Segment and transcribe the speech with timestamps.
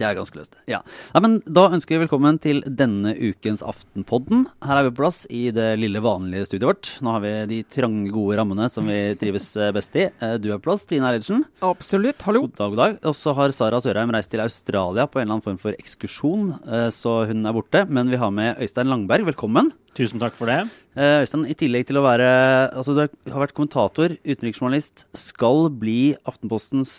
[0.00, 0.54] Det er ganske løst.
[0.70, 0.78] Ja.
[1.12, 4.46] Nei, men Da ønsker vi velkommen til denne ukens Aftenpodden.
[4.64, 6.90] Her er vi på plass i det lille, vanlige studioet vårt.
[7.04, 10.06] Nå har vi de trange, gode rammene som vi trives eh, best i.
[10.08, 11.44] Eh, du er på plass, Trine Eilertsen.
[11.68, 12.24] Absolutt.
[12.24, 12.46] Hallo.
[12.46, 12.98] God dag, god dag.
[13.12, 16.48] Og så har Sara Sørheim reist til Australia på en eller annen form for ekskursjon,
[16.64, 17.84] eh, så hun er borte.
[17.92, 19.28] Men vi har med Øystein Langberg.
[19.34, 19.68] Velkommen.
[19.98, 20.62] Tusen takk for det.
[20.96, 22.26] Øystein, i tillegg til å være
[22.72, 26.92] Altså, du har vært kommentator, utenriksjournalist, skal bli Aftenpostens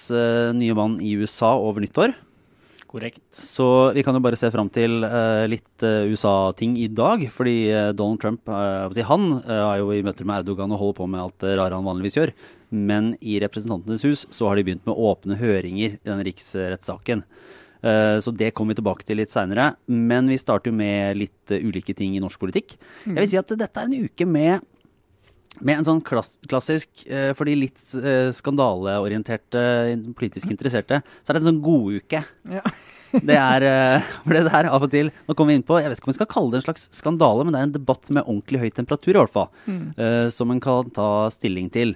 [0.55, 2.13] nye mann i USA over nyttår.
[2.91, 3.23] Korrekt.
[3.31, 7.23] Så vi kan jo bare se fram til uh, litt uh, USA-ting i dag.
[7.31, 11.23] Fordi uh, Donald Trump han er jo i møter med Erdogan og holder på med
[11.23, 12.33] alt det rare han vanligvis gjør.
[12.75, 17.23] Men i Representantenes hus så har de begynt med åpne høringer i den riksrettssaken.
[18.23, 19.73] så det kommer vi tilbake til litt seinere.
[19.87, 22.77] Men vi starter jo med litt ulike ting i norsk politikk.
[23.03, 23.17] Mm.
[23.17, 24.63] Jeg vil si at dette er en uke med
[25.59, 29.61] med en sånn klass, klassisk, eh, for de litt eh, skandaleorienterte,
[30.17, 32.23] politisk interesserte, så er det en sånn goduke.
[32.49, 32.63] Ja.
[33.27, 35.91] det er eh, for det der av og til Nå kommer vi inn på Jeg
[35.91, 38.07] vet ikke om vi skal kalle det en slags skandale, men det er en debatt
[38.07, 39.51] med ordentlig høy temperatur, i hvert fall.
[39.67, 39.85] Mm.
[39.97, 41.95] Eh, som en kan ta stilling til.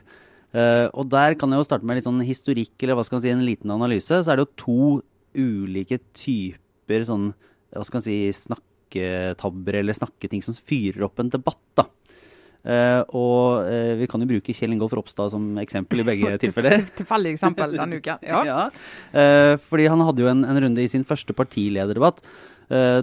[0.56, 3.26] Eh, og der kan jeg jo starte med litt sånn historikk, eller hva skal man
[3.26, 4.22] si, en liten analyse.
[4.22, 4.80] Så er det jo to
[5.36, 7.30] ulike typer sånn,
[7.76, 11.88] hva skal man si, snakketabber eller snakketing som fyrer opp en debatt, da.
[12.66, 16.88] Uh, og uh, vi kan jo bruke Kjell Ingolf Ropstad som eksempel i begge tilfeller.
[16.98, 18.42] Tilfeldig eksempel denne uka, Ja.
[18.50, 18.60] ja.
[19.14, 22.24] Uh, fordi han hadde jo en, en, runde i sin første partilederdebatt.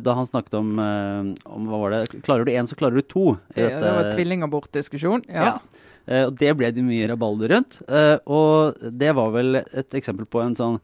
[0.02, 3.36] da han snakket om, om, hva var det Klarer du én, så klarer du to.
[3.54, 5.22] Ja, det var tvillingabortdiskusjon.
[5.30, 5.44] Ja.
[5.46, 6.24] ja.
[6.26, 7.78] og det ble det mye rabalder rundt.
[8.26, 10.80] og det var vel et eksempel på en sånn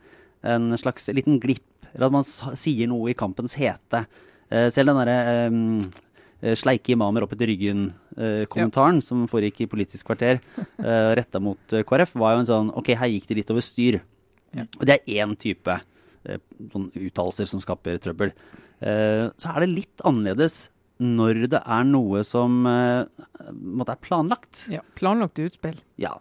[0.47, 1.67] en slags liten glipp.
[1.91, 4.05] Eller at man sier noe i kampens hete.
[4.71, 6.07] selv den derre Eh,
[6.39, 9.07] sleike imamer opp etter ryggen-kommentaren eh, ja.
[9.09, 12.93] som foregikk i Politisk kvarter, eh, retta mot eh, KrF, var jo en sånn OK,
[12.99, 14.01] her gikk det litt over styr.
[14.55, 14.65] Ja.
[14.79, 16.41] Og det er én type eh,
[16.73, 18.33] sånn uttalelser som skaper trøbbel.
[18.79, 20.69] Eh, så er det litt annerledes
[21.03, 24.65] når det er noe som måtte er planlagt.
[24.67, 25.77] Ja, planlagt utspill.
[25.95, 26.17] Ja,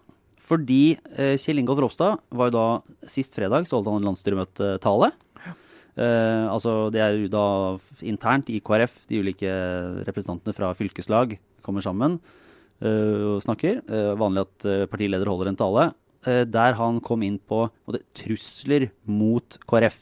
[0.46, 1.00] fordi
[1.42, 5.10] Kjell Ingolf Ropstad var jo da Sist fredag så holdt han en landsstyremøtetale.
[5.98, 7.46] Uh, altså Det er da
[8.06, 9.54] internt i KrF, de ulike
[10.06, 12.20] representantene fra fylkeslag kommer sammen
[12.86, 13.82] uh, og snakker.
[13.90, 15.88] Uh, vanlig at partileder holder en tale.
[16.28, 19.98] der han kom inn på det, trusler mot KrF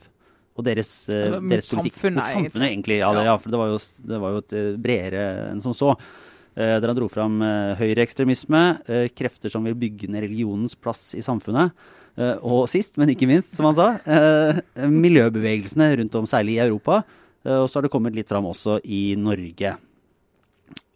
[0.55, 1.97] og deres, deres politikk.
[1.99, 2.97] Samfunnet, mot samfunnet, egentlig.
[3.01, 3.79] Ja, det, ja, for det var, jo,
[4.09, 5.91] det var jo et bredere enn som så.
[6.55, 7.41] Der han dro fram
[7.79, 8.61] høyreekstremisme,
[9.11, 11.75] krefter som vil bygge ned religionens plass i samfunnet.
[12.15, 13.87] Uh, og sist, men ikke minst, som han sa,
[14.87, 17.01] miljøbevegelsene rundt om, særlig i Europa.
[17.45, 19.75] Og så har det kommet litt fram også i Norge.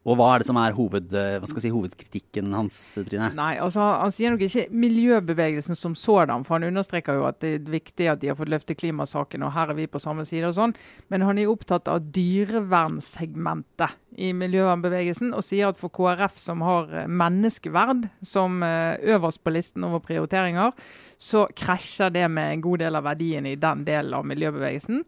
[0.07, 1.11] Og hva er det som er hoved,
[1.59, 3.27] si, hovedkritikken hans, Trine?
[3.35, 7.51] Nei, altså Han sier nok ikke miljøbevegelsen som sådan, for han understreker jo at det
[7.57, 10.47] er viktig at de har fått løfte klimasaken, og her er vi på samme side
[10.47, 10.73] og sånn.
[11.11, 16.95] Men han er opptatt av dyrevernsegmentet i miljøvernbevegelsen, og sier at for KrF, som har
[17.11, 20.71] menneskeverd som øverst på listen over prioriteringer,
[21.19, 25.03] så krasjer det med en god del av verdiene i den delen av miljøbevegelsen.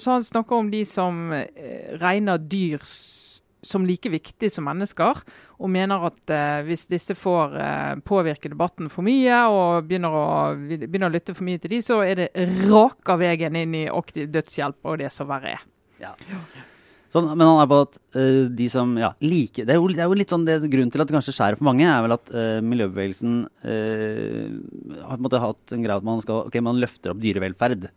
[0.00, 1.28] Så han snakker om de som
[2.00, 3.25] regner dyrs
[3.66, 5.22] som like viktig som mennesker,
[5.58, 10.28] og mener at eh, hvis disse får eh, påvirke debatten for mye og begynner å,
[10.56, 12.30] begynner å, lytte for mye til de, så er det
[12.68, 15.68] raka veien inn i aktiv dødshjelp, og det så verre er.
[16.00, 16.14] Ja.
[17.12, 20.02] Sånn, men han er på at uh, de som ja, liker det er, jo, det
[20.02, 22.16] er jo litt sånn det, Grunnen til at det kanskje skjærer for mange, er vel
[22.16, 27.14] at uh, miljøbevegelsen uh, har måte, hatt en greie at man, skal, okay, man løfter
[27.14, 27.88] opp dyrevelferd.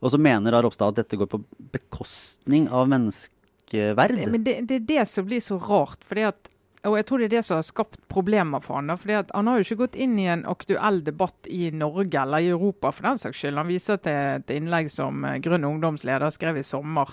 [0.00, 3.39] Og så mener da Ropstad at dette går på bekostning av mennesker
[3.74, 4.16] verd.
[4.30, 6.04] Men det, det, er det som blir så rart.
[6.06, 6.50] fordi at
[6.88, 8.88] og jeg tror det er det som har skapt problemer for han.
[8.88, 12.40] Da, fordi Han har jo ikke gått inn i en aktuell debatt i Norge eller
[12.40, 13.60] i Europa for den saks skyld.
[13.60, 17.12] Han viser til et innlegg som eh, Grønn ungdomsleder skrev i sommer.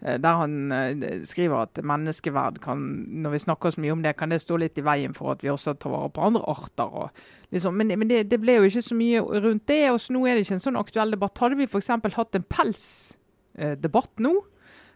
[0.00, 2.84] Eh, der han eh, skriver at menneskeverd kan,
[3.24, 5.42] når vi snakker så mye om det, kan det stå litt i veien for at
[5.42, 6.86] vi også tar vare på andre arter.
[6.86, 7.10] Og
[7.50, 7.74] Liksom.
[7.74, 9.90] Men, men det, det, ble jo ikke så mye rundt det.
[9.90, 11.38] og så Nå er det ikke en sånn aktuell debatt.
[11.42, 11.90] Hadde vi f.eks.
[12.14, 14.36] hatt en pelsdebatt nå,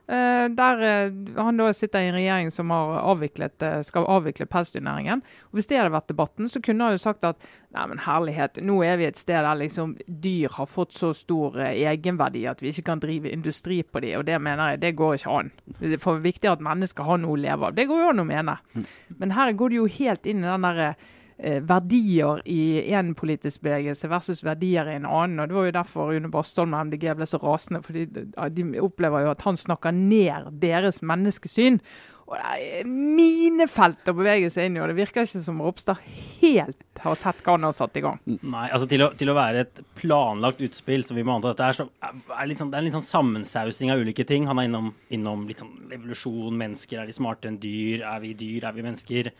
[0.06, 5.22] der uh, han da sitter i en regjering som avviklet, uh, skal avvikle pelsdyrnæringen.
[5.48, 7.40] Og Hvis det hadde vært debatten, så kunne han jo sagt at
[7.74, 11.56] nei, men herlighet, nå er vi et sted der liksom dyr har fått så stor
[11.70, 14.20] egenverdi at vi ikke kan drive industri på dem.
[14.20, 15.50] Og det mener jeg, det går ikke an.
[15.80, 17.74] Det er for viktig at mennesker har noe å leve av.
[17.74, 18.60] Det går jo an å mene.
[18.76, 18.86] Mm.
[19.18, 23.64] Men her går det jo helt inn i den derre Eh, verdier i én politisk
[23.66, 25.40] bevegelse versus verdier i en annen.
[25.40, 27.82] og Det var jo derfor Rune Bastholm og MDG ble så rasende.
[27.82, 31.80] fordi De opplever jo at han snakker ned deres menneskesyn.
[32.24, 36.00] Og det er minefelt å bevege seg inn i, og det virker ikke som Ropstad
[36.40, 38.16] helt har sett hva han har satt i gang.
[38.24, 41.60] Nei, altså til å, til å være et planlagt utspill, som vi må anta at
[41.60, 41.86] det er, så,
[42.38, 44.48] er litt sånn, det er en litt sånn sammensausing av ulike ting.
[44.48, 48.32] Han er innom, innom litt sånn evolusjon, mennesker er de smartere enn dyr, er vi
[48.40, 49.30] dyr, er vi mennesker?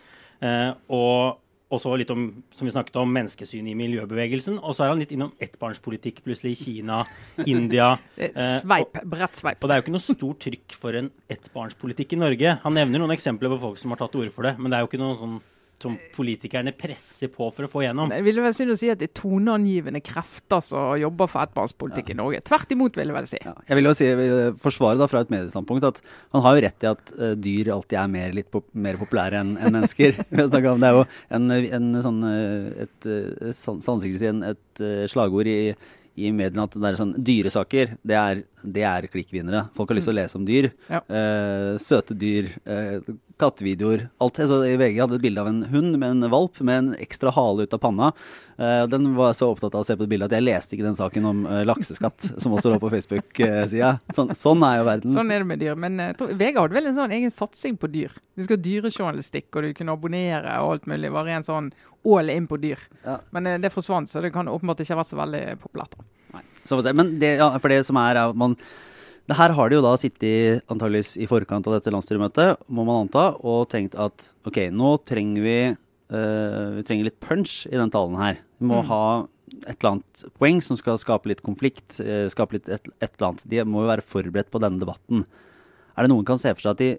[0.44, 1.41] Eh, og
[1.75, 4.61] og så litt om som vi snakket om, menneskesyn i miljøbevegelsen.
[4.62, 7.00] Og så er han litt innom ettbarnspolitikk plutselig i Kina,
[7.55, 7.94] India.
[8.17, 9.61] Eh, sveip, bredt sveip.
[9.61, 12.59] Og det er jo ikke noe stort trykk for en ettbarnspolitikk i Norge.
[12.65, 14.79] Han nevner noen eksempler på folk som har tatt til orde for det, men det
[14.79, 15.43] er jo ikke noen sånn
[15.82, 18.12] som politikerne presser på for å få gjennom.
[18.15, 22.12] Jeg vil vel synes å si at det er toneangivende krefter som jobber for ettbarnspolitikk
[22.12, 22.17] ja.
[22.17, 22.43] i Norge.
[22.47, 23.41] Tvert imot, vil jeg vel si.
[23.43, 23.56] Ja.
[23.71, 26.00] Jeg vil jo si, vil forsvare da fra et mediestandpunkt at
[26.37, 29.43] han har jo rett i at uh, dyr alltid er mer, litt pop mer populære
[29.43, 30.23] enn en mennesker.
[30.55, 31.05] det er jo
[31.38, 32.23] en, en sånn,
[32.87, 35.61] et, et, et, et, et, et slagord i
[36.15, 39.65] i mediene at det er sånn dyresaker, det er, det er klikkvinnere.
[39.75, 40.20] Folk har lyst til å mm.
[40.20, 40.69] lese om dyr.
[40.87, 41.00] Ja.
[41.09, 44.08] Uh, søte dyr, uh, kattevideoer.
[44.22, 44.38] Alt.
[44.42, 47.66] altså, VG hadde et bilde av en hund med en valp med en ekstra hale
[47.66, 48.10] ut av panna.
[48.54, 50.86] Uh, den var så opptatt av å se på det bildet at jeg leste ikke
[50.86, 53.96] den saken om lakseskatt, som også lå på Facebook-sida.
[54.14, 55.16] Sånn, sånn, er jo verden.
[55.16, 55.78] Sånn er det med dyr.
[55.81, 58.14] Men tror, VG hadde vel en sånn egen satsing på dyr.
[58.34, 61.12] Du skal ha dyrejournalistikk, og du kunne abonnere og alt mulig.
[61.14, 61.70] Var en sånn
[62.04, 62.81] all in på dyr.
[63.04, 63.19] Ja.
[63.34, 65.96] Men det forsvant, så det kan åpenbart ikke ha vært så veldig populært.
[66.34, 66.42] Nei.
[66.64, 68.56] Så, men det, ja, for det som er, er at man
[69.25, 73.06] det her har de jo da sittet antageligvis i forkant av dette landsstyremøtet, må man
[73.06, 75.59] anta, og tenkt at ok, nå trenger vi,
[76.12, 78.43] uh, vi trenger litt punch i den talen her.
[78.61, 78.91] Vi må mm.
[78.91, 79.06] ha
[79.65, 83.31] et eller annet poeng som skal skape litt konflikt, uh, skape litt et, et, eller
[83.31, 83.49] annet.
[83.49, 85.25] De må jo være forberedt på denne debatten.
[85.97, 86.93] Er det noen kan se for seg at de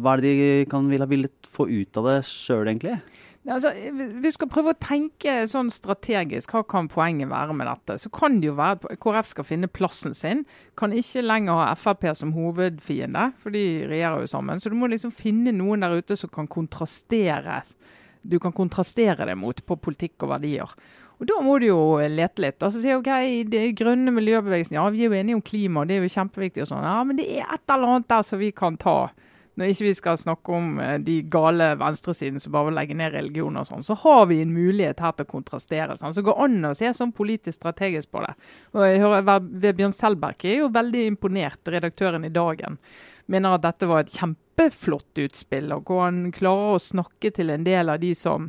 [0.00, 2.96] Hva er det de kan ville ha villet få ut av det sjøl, egentlig?
[3.48, 3.72] Altså,
[4.22, 6.52] vi skal prøve å tenke sånn strategisk.
[6.52, 7.96] Hva kan poenget være med dette?
[8.02, 10.44] Så kan det jo være at KrF skal finne plassen sin.
[10.76, 14.60] Kan ikke lenger ha Frp som hovedfiende, for de regjerer jo sammen.
[14.60, 17.62] Så du må liksom finne noen der ute som kan kontrastere
[18.28, 20.72] du kan kontrastere det mot på politikk og verdier.
[21.18, 22.62] Og Da må du jo lete litt.
[22.62, 23.08] Altså si ok,
[23.50, 26.62] det grønne miljøbevegelsen, ja vi er jo enige om klima, det er jo kjempeviktig.
[26.62, 29.10] og sånn, ja, Men det er et eller annet der som vi kan ta
[29.58, 33.14] når ikke vi skal snakke om eh, de gale venstresiden som bare vil legge ned
[33.16, 35.96] religion og sånn, så har vi en mulighet her til å kontrastere.
[35.98, 36.14] Sånn.
[36.14, 38.34] Så går an å se sånn politisk strategisk på det.
[38.76, 42.78] Og jeg hører Vebjørn Selberg er jo veldig imponert, redaktøren i Dagen.
[43.28, 47.66] Mener at dette var et kjempeflott utspill, og hvor han klarer å snakke til en
[47.66, 48.48] del av de som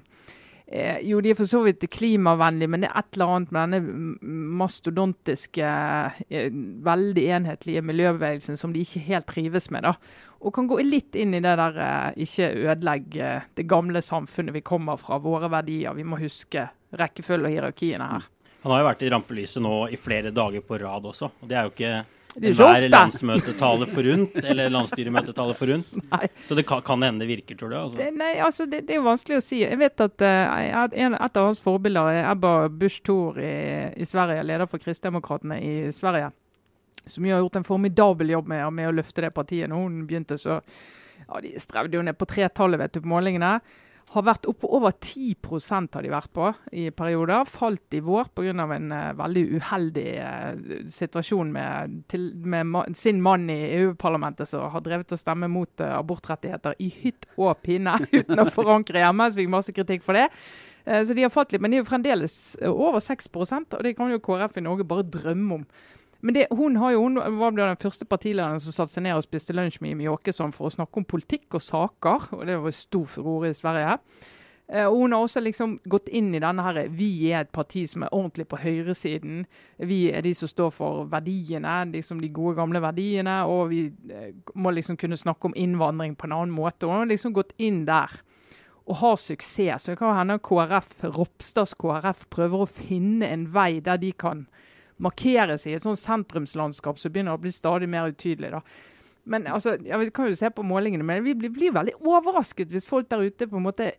[0.71, 3.71] Eh, jo, de er for så vidt klimavennlige, men det er et eller annet med
[3.73, 5.69] denne mastodontiske,
[6.29, 6.51] eh,
[6.85, 9.83] veldig enhetlige miljøbevegelsen som de ikke helt trives med.
[9.83, 9.95] da.
[10.41, 14.61] Og kan gå litt inn i det der eh, ikke ødelegge det gamle samfunnet vi
[14.61, 15.97] kommer fra, våre verdier.
[15.97, 18.29] Vi må huske rekkefølge og hierarkiene her.
[18.61, 21.31] Han har jo vært i rampelyset nå i flere dager på rad også.
[21.41, 25.89] og det er jo ikke hver landsmøtetale forunt, eller landsstyremøtetale forunt.
[26.13, 26.27] Nei.
[26.45, 27.77] Så det kan, kan hende det virker, tror du?
[27.79, 27.97] Altså.
[27.97, 29.63] Det, nei, altså det, det, er jo vanskelig å si.
[29.63, 33.55] Jeg vet at uh, en, et av hans forbilder er Ebba Busch Thor i,
[33.97, 36.31] i, Sverige, leder for Kristdemokraterna i Sverige.
[37.09, 39.69] Som jo har gjort en formidabel jobb med, med å løfte det partiet.
[39.71, 40.59] Når hun begynte, så
[41.25, 43.57] ja, De strevde jo ned på tretallet vet du, på målingene
[44.09, 47.45] har vært oppe over 10% har de vært på i perioder.
[47.49, 48.53] Falt i vår pga.
[48.75, 54.65] en uh, veldig uheldig uh, situasjon med, til, med ma sin mann i EU-parlamentet som
[54.73, 59.29] har drevet å stemme mot uh, abortrettigheter i hytt og pine uten å forankre hjemme.
[59.29, 60.29] Så fikk masse kritikk for det.
[61.05, 64.09] så de har falt litt, men de er jo fremdeles over 6% og det kan
[64.09, 65.65] jo KrF i Norge bare drømme om.
[66.21, 69.55] Men det, hun, jo, hun, var den første partilederen som satte seg ned og spiste
[69.55, 72.27] lunsj med Jimmy Åkesson for å snakke om politikk og saker.
[72.35, 73.95] og Det var stor furore i Sverige.
[74.67, 77.87] Eh, og Hun har også liksom gått inn i denne her, Vi er et parti
[77.87, 79.45] som er ordentlig på høyresiden.
[79.77, 83.45] Vi er de som står for verdiene, liksom de gode, gamle verdiene.
[83.47, 86.85] Og vi eh, må liksom kunne snakke om innvandring på en annen måte.
[86.85, 88.09] Og hun har liksom gått inn der
[88.89, 89.83] og har suksess.
[89.83, 94.47] Så det kan hende KrF, Ropstads KrF prøver å finne en vei der de kan
[94.99, 98.51] markeres i et sånt sentrumslandskap som begynner å bli stadig mer utydelig.
[98.51, 98.61] da.
[99.29, 102.71] Men altså, ja, Vi kan jo se på målingene, men vi blir, blir, veldig overrasket
[102.73, 103.93] hvis folk der ute på en måte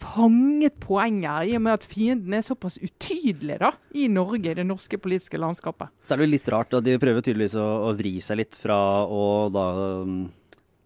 [0.00, 4.56] fanget poenget her, i og med at fienden er såpass utydelig da, i Norge, i
[4.56, 5.92] det norske politiske landskapet.
[6.02, 8.56] Så er det jo litt rart at de prøver tydeligvis å, å vri seg litt
[8.56, 10.20] fra å da um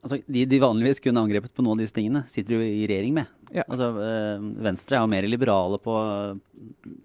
[0.04, 3.14] Altså, de, de, vanligvis kunne angrepet på noen av disse tingene, sitter jo i regjering
[3.16, 3.30] med.
[3.54, 3.62] Ja.
[3.68, 5.94] Altså, øh, Venstre er jo mer liberale på,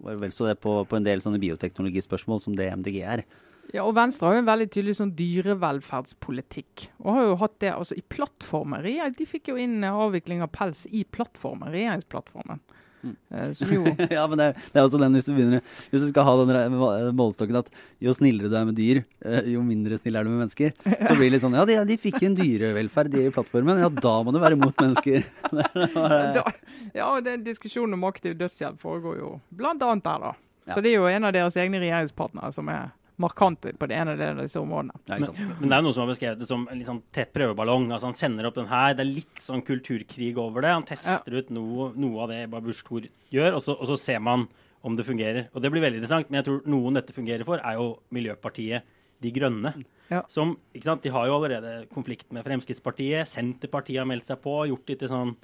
[0.09, 3.23] vel så det på, på en del sånne bioteknologispørsmål som det MDG er.
[3.69, 6.87] Ja, og Venstre har jo en veldig tydelig sånn dyrevelferdspolitikk.
[7.03, 8.87] Og har jo hatt det altså i plattformen.
[9.13, 12.63] De fikk jo inn avvikling av pels i plattformen, regjeringsplattformen.
[12.99, 13.53] Mm.
[13.55, 16.25] som jo Ja, men det, det, er også den hvis du begynner Hvis du skal
[16.27, 16.73] ha den
[17.15, 17.69] målestokken at
[18.03, 19.01] jo snillere du er med dyr,
[19.47, 21.99] jo mindre snill er du med mennesker, så blir det litt sånn Ja, de, de
[22.01, 23.79] fikk inn dyrevelferd i plattformen.
[23.81, 25.25] Ja, da må du være imot mennesker.
[26.37, 26.45] da,
[26.93, 30.33] ja, og den diskusjonen om aktiv dødshjelp foregår jo blant annet der, da.
[30.69, 30.75] Ja.
[30.75, 34.15] Så det er jo en av deres egne regjeringspartnere som er markant på det ene
[34.15, 34.95] av disse områdene.
[35.09, 35.25] men,
[35.59, 37.89] men, det er noe som har beskrevet det som en litt sånn tett prøveballong.
[37.91, 38.95] altså Han sender opp den her.
[38.95, 40.73] Det er litt sånn kulturkrig over det.
[40.77, 41.43] Han tester ja.
[41.43, 44.47] ut noe, noe, av det Babush Thor gjør, og så, og så, ser man
[44.85, 45.49] om det fungerer.
[45.53, 46.29] Og det blir veldig interessant.
[46.31, 49.73] Men jeg tror noen dette fungerer for, er jo Miljøpartiet De Grønne.
[50.09, 50.23] Ja.
[50.31, 53.29] Som, ikke sant, De har jo allerede konflikt med Fremskrittspartiet.
[53.29, 55.35] Senterpartiet har meldt seg på, gjort litt sånn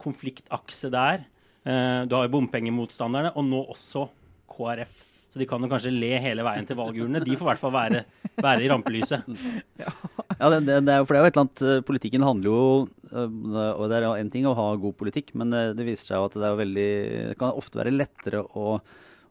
[0.00, 1.26] konfliktakse der.
[1.66, 4.06] Uh, du har jo bompengemotstanderne, og nå også
[4.48, 5.04] KrF.
[5.38, 7.20] Så de kan jo kanskje le hele veien til valgurnene.
[7.22, 8.00] De får i hvert fall være,
[8.42, 9.28] være i rampelyset.
[9.78, 9.92] Ja,
[10.32, 12.50] ja det, det, det, er, for det er jo et eller annet eh, Politikken handler
[12.50, 12.62] jo
[13.12, 16.18] eh, Og det er en ting å ha god politikk, men det, det viser seg
[16.18, 16.88] jo at det er veldig
[17.30, 18.80] Det kan ofte være lettere å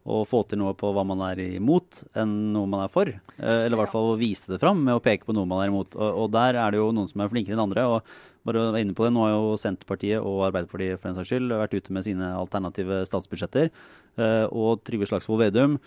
[0.08, 3.12] å få til noe på hva man er imot, enn noe man er for.
[3.12, 5.66] Eh, eller i hvert fall å vise det fram med å peke på noe man
[5.66, 5.98] er imot.
[6.00, 7.86] Og, og der er det jo noen som er flinkere enn andre.
[7.92, 11.18] og bare å være inne på det, Nå har jo Senterpartiet og Arbeiderpartiet for den
[11.18, 13.72] saks skyld vært ute med sine alternative statsbudsjetter.
[14.18, 15.78] Eh, og Trygve Slagsvold Vedum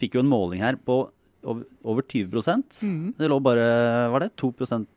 [0.00, 1.04] fikk jo en måling her på
[1.46, 2.32] over 20
[2.82, 3.14] mm.
[3.18, 3.66] Det lå bare
[4.10, 4.50] var det, 2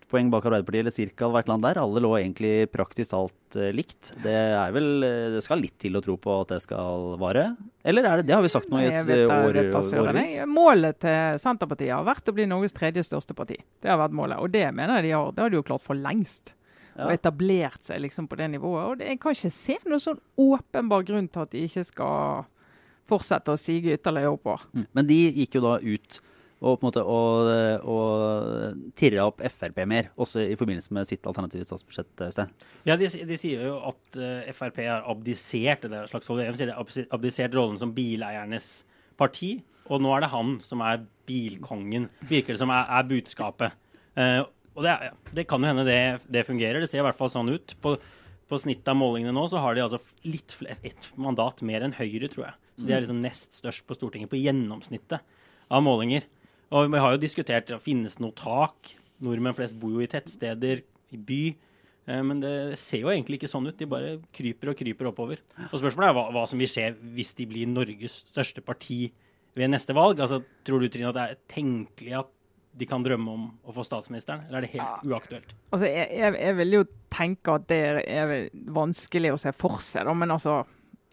[0.10, 1.78] prosentpoeng bak Arbeiderpartiet, eller cirka hvert land der.
[1.78, 4.13] Alle lå egentlig praktisk talt uh, likt.
[4.24, 7.56] Det er vel uh, Det skal litt til å tro på at det skal vare?
[7.84, 9.60] Eller er det det har vi sagt nå i et vet, år?
[9.80, 10.38] Årvis?
[10.50, 13.60] Målet til Senterpartiet har vært å bli Norges tredje største parti.
[13.82, 14.39] Det har vært målet.
[14.39, 15.34] Og det mener jeg de har.
[15.34, 16.56] Det har de jo klart for lengst.
[16.96, 17.08] Ja.
[17.08, 18.86] Og etablert seg liksom på det nivået.
[18.86, 22.50] Og det, jeg kan ikke se noen sånn åpenbar grunn til at de ikke skal
[23.10, 24.68] fortsette å sige ytterligere oppover.
[24.74, 24.89] Mm.
[24.98, 26.20] Men de gikk jo da ut
[26.60, 27.50] og på en måte og,
[27.88, 32.12] og tirre opp Frp mer, også i forbindelse med sitt alternative statsbudsjett.
[32.25, 32.51] Øystein.
[32.88, 37.56] Ja, de, de, sier jo at uh, Frp har abdisert eller slags sier det, abdisert
[37.56, 38.70] rollen som bileiernes
[39.20, 39.58] parti,
[39.89, 43.78] og nå er det han som er bilkongen, virker det som er, er budskapet.
[44.20, 44.44] Uh,
[44.75, 44.96] og det,
[45.36, 47.75] det, kan jo hende det, det, fungerer, det ser i hvert fall sånn ut.
[47.84, 47.96] På,
[48.50, 51.96] på snittet av målingene nå så har de altså litt flere, et mandat mer enn
[51.96, 52.60] Høyre, tror jeg.
[52.75, 55.24] Så de er liksom nest størst på Stortinget på gjennomsnittet
[55.70, 56.28] av målinger.
[56.76, 58.94] Og vi har jo diskutert finnes det noe tak.
[59.24, 61.44] Nordmenn flest bor jo i tettsteder, i by.
[62.10, 63.78] Eh, men det ser jo egentlig ikke sånn ut.
[63.80, 65.42] De bare kryper og kryper oppover.
[65.70, 69.08] Og Spørsmålet er hva, hva som vil skje hvis de blir Norges største parti
[69.58, 70.22] ved neste valg.
[70.22, 72.36] Altså, Tror du Trine, at det er tenkelig at
[72.80, 75.16] de kan drømme om å få statsministeren, eller er det helt ja.
[75.16, 75.54] uaktuelt?
[75.74, 78.36] Altså, jeg, jeg, jeg, vil jo tenke at det er
[78.76, 80.62] vanskelig å se for seg, da, men altså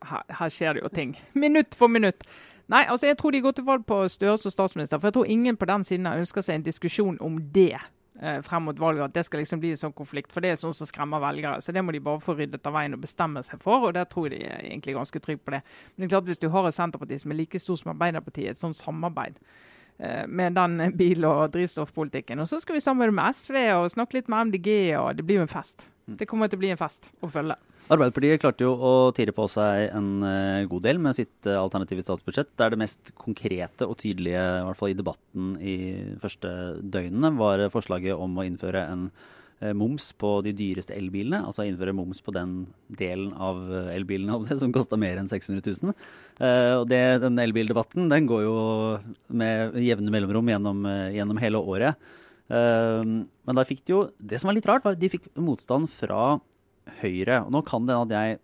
[0.06, 1.16] her, her, skjer det jo ting.
[1.46, 2.28] Minutt for minutt.
[2.66, 4.98] Nei, altså jeg tror de går til valg på Støre som statsminister.
[4.98, 8.66] For jeg tror ingen på den siden ønsker seg en diskusjon om det eh, frem
[8.66, 9.04] mot valget.
[9.04, 10.34] At det skal liksom bli en sånn konflikt.
[10.34, 11.60] For det er sånn som skremmer velgere.
[11.62, 13.86] Så det må de bare få ryddet av veien og bestemme seg for.
[13.86, 15.62] Og der tror jeg de er egentlig ganske trygge på det.
[15.94, 18.56] Men det er klart hvis du har et Senterparti som er like stor som Arbeiderpartiet,
[18.56, 19.38] et sånt samarbeid
[19.98, 22.42] med den bil- og drivstoffpolitikken.
[22.42, 24.68] Og så skal vi samarbeide med SV og snakke litt med MDG,
[25.00, 25.86] og det blir jo en fest.
[26.06, 26.18] Mm.
[26.20, 27.56] Det kommer til å bli en fest å følge.
[27.86, 32.02] Arbeiderpartiet klarte jo å tire på seg en uh, god del med sitt uh, alternative
[32.02, 32.50] statsbudsjett.
[32.58, 35.76] Der det mest konkrete og tydelige, i hvert fall i debatten i
[36.22, 36.50] første
[36.82, 39.06] døgnene, var forslaget om å innføre en
[39.76, 41.40] moms på de dyreste elbilene.
[41.48, 42.66] Altså innføre moms på den
[42.98, 43.62] delen av
[43.94, 45.94] elbilene som kosta mer enn 600 000.
[46.80, 48.56] og det, den elbildebatten den går jo
[49.32, 50.84] med jevne mellomrom gjennom,
[51.14, 52.10] gjennom hele året.
[52.48, 55.88] men da fikk de jo Det som var litt rart, var at de fikk motstand
[55.90, 56.36] fra
[57.00, 57.40] Høyre.
[57.46, 58.38] Og nå kan det at jeg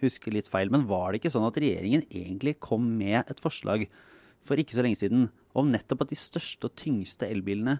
[0.00, 3.86] husker litt feil, men var det ikke sånn at regjeringen egentlig kom med et forslag
[4.44, 7.78] for ikke så lenge siden om nettopp at de største og tyngste elbilene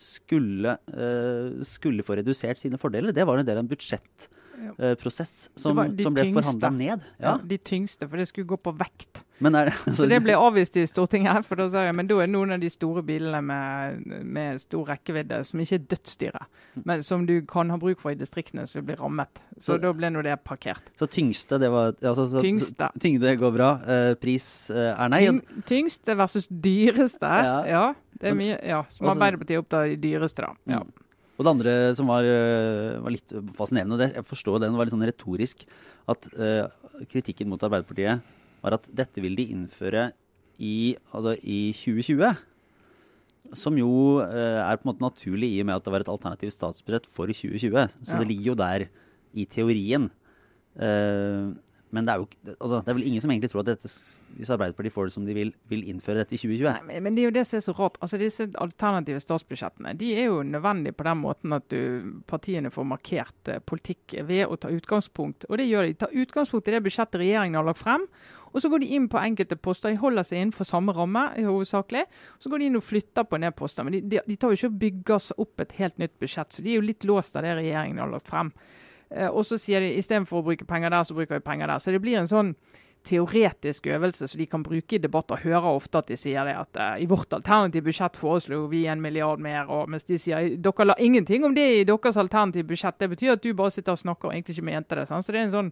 [0.00, 3.14] skulle, uh, skulle få redusert sine fordeler?
[3.14, 7.06] Det var en del av en budsjettprosess som, som, ble forhandla ned.
[7.18, 7.34] Ja.
[7.34, 7.36] ja.
[7.44, 9.24] De tyngste, for det skulle gå på vekt.
[9.42, 11.42] Er, altså, så det ble avvist i Stortinget her.
[11.46, 14.92] for da sa jeg, Men da er noen av de store bilene med, med stor
[14.92, 16.44] rekkevidde som ikke er dødsdyre,
[16.86, 19.42] men som du kan ha bruk for i distriktene som vil bli rammet.
[19.56, 20.86] Så, så da ble nå det parkert.
[20.98, 22.90] Så tyngste, det var altså, så, Tyngste.
[23.02, 23.70] Tyngde går bra.
[23.82, 25.24] Uh, pris uh, er nei.
[25.26, 27.34] Tyng, tyngste versus dyreste.
[27.46, 27.58] Ja.
[27.68, 27.84] ja.
[28.24, 30.54] Det er mye, ja, Som Arbeiderpartiet er opptatt de dyreste, da.
[30.76, 30.80] Ja.
[30.82, 31.10] Mm.
[31.34, 34.94] Og det andre som var, uh, var litt fascinerende, det, jeg forstår den var litt
[34.94, 35.66] sånn retorisk,
[36.10, 36.26] at
[37.10, 38.20] kritikken mot Arbeiderpartiet
[38.64, 40.10] var at dette vil de innføre
[40.60, 42.34] i, altså i 2020.
[43.58, 46.12] Som jo uh, er på en måte naturlig i og med at det var et
[46.12, 47.96] alternativt statsbudsjett for 2020.
[48.02, 48.20] Så ja.
[48.20, 48.86] det ligger jo der
[49.34, 50.08] i teorien.
[50.74, 51.50] Eh,
[51.94, 53.90] Men det er jo altså, det er vel ingen som egentlig tror at dette,
[54.34, 56.66] hvis Arbeiderpartiet får det som de vil, vil innføre dette i 2020.
[56.66, 57.98] Nei, men, men det er jo det som er så rart.
[58.04, 62.88] Altså Disse alternative statsbudsjettene de er jo nødvendige på den måten at du, partiene får
[62.90, 65.46] markert eh, politikk ved å ta utgangspunkt.
[65.50, 65.98] Og det gjør de.
[66.04, 68.08] Tar utgangspunkt i det budsjettet regjeringen har lagt frem.
[68.54, 69.90] Og så går de inn på enkelte poster.
[69.90, 72.04] De holder seg innenfor samme ramme, hovedsakelig.
[72.38, 73.86] Så går de inn og flytter på en poster.
[73.86, 76.54] Men de, de, de tar jo ikke og bygger opp et helt nytt budsjett.
[76.54, 78.52] Så de er jo litt låst av det regjeringen har lagt frem.
[79.10, 81.82] Eh, og så sier de istedenfor å bruke penger der, så bruker vi penger der.
[81.82, 82.54] Så det blir en sånn
[83.04, 85.42] teoretisk øvelse som de kan bruke i debatter.
[85.44, 89.02] Hører ofte at de sier det at uh, i vårt alternative budsjett foreslo vi en
[89.04, 89.68] milliard mer.
[89.68, 92.98] og Mens de sier dere la ingenting om det i deres alternative budsjett.
[92.98, 95.06] Det betyr at du bare sitter og snakker og egentlig ikke mente det.
[95.10, 95.26] Sant?
[95.26, 95.70] Så det er en sånn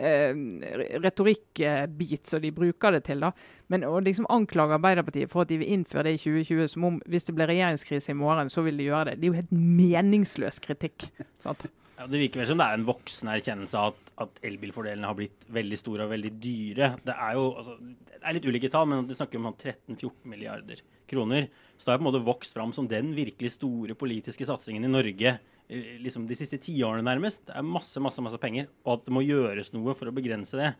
[0.00, 3.20] uh, retorikkbit som de bruker det til.
[3.20, 3.34] da.
[3.68, 6.98] Men å liksom anklage Arbeiderpartiet for at de vil innføre det i 2020, som om
[7.04, 9.20] hvis det blir regjeringskrise i morgen, så vil de gjøre det.
[9.20, 9.54] Det er jo helt
[9.92, 11.10] meningsløs kritikk.
[11.44, 11.68] sant?
[12.02, 15.14] Ja, det virker vel som det er en voksen erkjennelse av at, at elbilfordelene har
[15.14, 16.88] blitt veldig store og veldig dyre.
[17.06, 20.82] Det er jo altså, det er litt ulike tall, men du snakker om 13-14 milliarder
[21.12, 21.46] kroner.
[21.76, 24.90] Så det har på en måte vokst fram som den virkelig store politiske satsingen i
[24.90, 27.44] Norge eh, liksom de siste tiårene nærmest.
[27.46, 28.66] Det er masse, masse, masse penger.
[28.82, 30.72] Og at det må gjøres noe for å begrense det,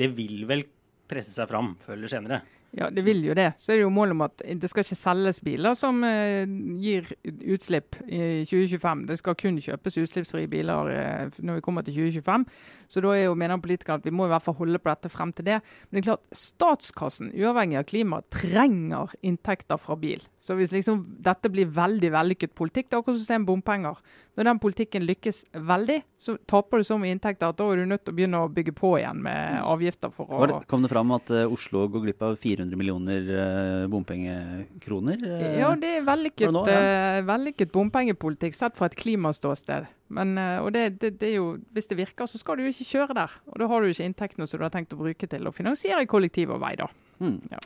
[0.00, 0.64] det vil vel
[1.12, 2.40] presse seg fram før eller senere.
[2.72, 3.50] Ja, det vil jo det.
[3.60, 6.48] Så er det jo målet om at det skal ikke selges biler som eh,
[6.80, 7.10] gir
[7.52, 9.02] utslipp i 2025.
[9.10, 12.46] Det skal kun kjøpes utslippsfrie biler eh, når vi kommer til 2025.
[12.88, 15.12] Så da er jo, mener politikerne at vi må i hvert fall holde på dette
[15.12, 15.58] frem til det.
[15.90, 20.24] Men det er klart, statskassen, uavhengig av klima, trenger inntekter fra bil.
[20.40, 24.00] Så hvis liksom dette blir veldig vellykket politikk, det er akkurat som med bompenger.
[24.32, 27.90] Når den politikken lykkes veldig, så taper du så mye inntekter at da er du
[27.90, 31.12] nødt til å begynne å bygge på igjen med avgifter for å kom det fram
[31.12, 35.18] at eh, Oslo går glipp av 400 millioner uh, bompengekroner?
[35.26, 35.58] eh?
[35.60, 39.88] Ja, det er vellykket, nå, eh, vellykket bompengepolitikk sett fra et klimaståsted.
[40.12, 42.88] Men, eh, og det, det, det jo, Hvis det virker, så skal du jo ikke
[42.90, 43.36] kjøre der.
[43.52, 46.06] Og da har du ikke inntektene som du har tenkt å bruke til å finansiere
[46.06, 46.74] kollektiv og vei.
[46.80, 46.88] da.
[47.22, 47.40] Mm.
[47.50, 47.58] Ja.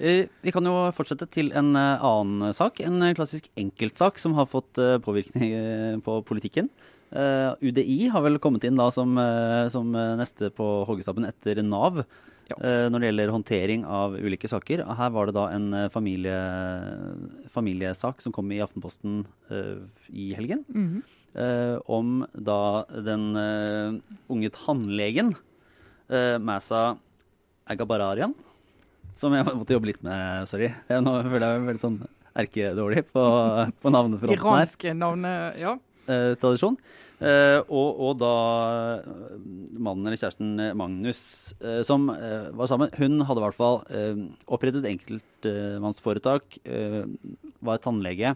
[0.00, 2.80] Eh, Vi kan jo fortsette til en eh, annen sak.
[2.84, 6.70] En eh, klassisk enkeltsak som har fått eh, påvirkning eh, på politikken.
[7.10, 11.58] Eh, UDI har vel kommet inn da som, eh, som eh, neste på hoggestabben etter
[11.66, 12.04] Nav.
[12.50, 12.56] Ja.
[12.60, 14.82] eh, Når det gjelder håndtering av ulike saker.
[14.98, 16.34] Her var det da en eh, familie,
[17.54, 19.80] familiesak som kom i Aftenposten eh,
[20.12, 20.64] i helgen.
[20.68, 21.02] Mhm.
[21.34, 23.28] eh, om da den
[24.28, 25.36] unge tannlegen
[26.42, 26.96] Masa
[27.70, 28.32] Agabararian,
[29.14, 30.72] som jeg måtte jobbe litt med, sorry.
[30.88, 31.98] Jeg, nå føler jeg meg veldig sånn
[32.40, 33.22] erkedårlig på,
[33.82, 34.40] på navnefronten her.
[34.40, 35.76] Iranske navnet, ja.
[36.10, 36.76] Eh, tradisjon.
[37.20, 38.34] Eh, og, og da
[38.98, 39.34] eh,
[39.76, 41.20] mannen eller kjæresten eh, Magnus
[41.60, 43.82] eh, som var sammen, hun hadde i hvert fall
[44.50, 46.56] opprettet enkeltmannsforetak,
[47.64, 48.34] var tannlege,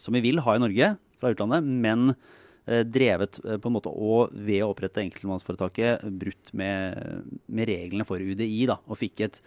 [0.00, 2.12] som vi vil ha i Norge fra utlandet, men
[2.92, 8.68] drevet på en måte og ved å opprette enkeltmannsforetaket brutt med, med reglene for UDI,
[8.70, 9.40] da, og fikk et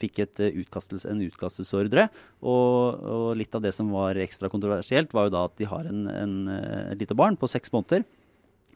[0.00, 2.08] fikk et eh, en utkastelsesordre.
[2.42, 5.88] Og, og litt av det som var ekstra kontroversielt, var jo da at de har
[5.90, 8.06] en, en, eh, et lite barn på seks måneder.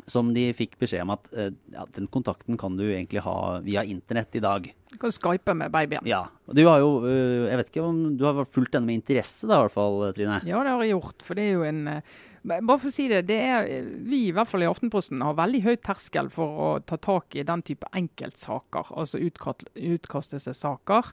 [0.07, 3.85] Som de fikk beskjed om at eh, ja, den kontakten kan du egentlig ha via
[3.85, 4.69] internett i dag.
[4.89, 6.07] Du kan skype med babyen.
[6.09, 9.01] Ja, og Du har jo, eh, jeg vet ikke om du har fulgt denne med
[9.03, 10.41] interesse, da, i hvert fall, Trine?
[10.49, 11.25] Ja, det har jeg gjort.
[11.27, 13.67] For det er jo en eh, Bare for å si det, det er,
[14.09, 17.45] vi i hvert fall i Aftenposten har veldig høy terskel for å ta tak i
[17.45, 21.11] den type enkeltsaker, altså utkast, utkastelsessaker.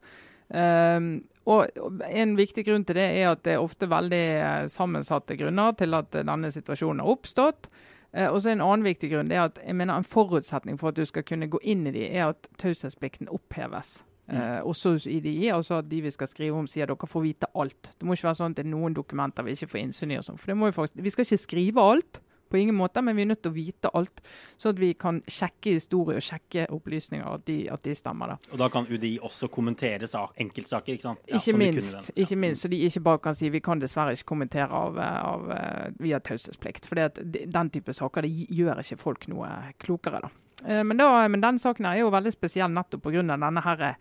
[0.47, 1.73] Um, og
[2.05, 5.97] En viktig grunn til det er at det er ofte veldig eh, sammensatte grunner til
[5.97, 7.69] at denne situasjonen har oppstått.
[8.15, 10.93] Eh, og så En annen viktig grunn det er at jeg mener en forutsetning for
[10.93, 13.99] at du skal kunne gå inn i de, er at taushetsplikten oppheves.
[14.31, 17.25] Eh, også i de, altså at de vi skal skrive om, sier at dere får
[17.25, 17.91] vite alt.
[17.99, 20.17] Det må ikke være sånn at det er noen dokumenter vi ikke får innsyn i.
[20.17, 23.01] og sånt, for det må jo faktisk, Vi skal ikke skrive alt, på ingen måte,
[23.01, 24.21] men vi er nødt til å vite alt,
[24.61, 28.35] sånn at vi kan sjekke historie og sjekke opplysninger, at de, at de stemmer.
[28.35, 28.37] da.
[28.53, 31.19] Og da kan UDI også kommentere sak, enkeltsaker, ikke sant?
[31.29, 34.29] Ja, Ikke minst, ikke minst, så de ikke bare kan si vi kan dessverre ikke
[34.35, 36.85] kommentere av, av, eh, via taushetsplikt.
[36.85, 39.49] For den type saker det gjør ikke folk noe
[39.81, 40.21] klokere.
[40.21, 40.29] da.
[40.65, 43.21] Eh, Men, da, men den saken er jo veldig spesiell nettopp pga.
[43.25, 43.95] denne her, eh,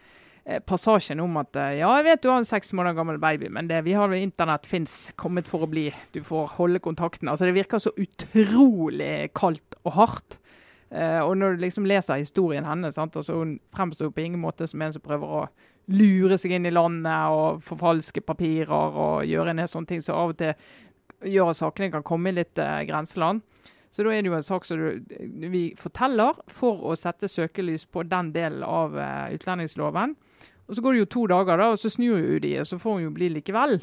[0.45, 3.69] passasjen om at eh, ja, jeg vet du har en seks måneder gammel baby, men
[3.71, 5.87] det, vi har ved internett fins kommet for å bli.
[6.13, 7.31] Du får holde kontakten.
[7.33, 10.39] Altså Det virker så utrolig kaldt og hardt.
[10.93, 14.83] Eh, og når du liksom leser historien hennes, altså hun fremstår på ingen måte som
[14.85, 15.47] en som prøver å
[15.93, 20.17] lure seg inn i landet og forfalske papirer og gjøre en del sånne ting som
[20.17, 20.55] av og til
[21.25, 23.43] gjør at sakene kan komme i litt eh, grenseland.
[23.95, 25.03] Så da er det jo en sak som du,
[25.53, 30.17] vi forteller for å sette søkelys på den delen av uh, utlendingsloven.
[30.67, 32.81] Og Så går det jo to dager, da, og så snur jo de, og så
[32.81, 33.79] får hun jo bli likevel.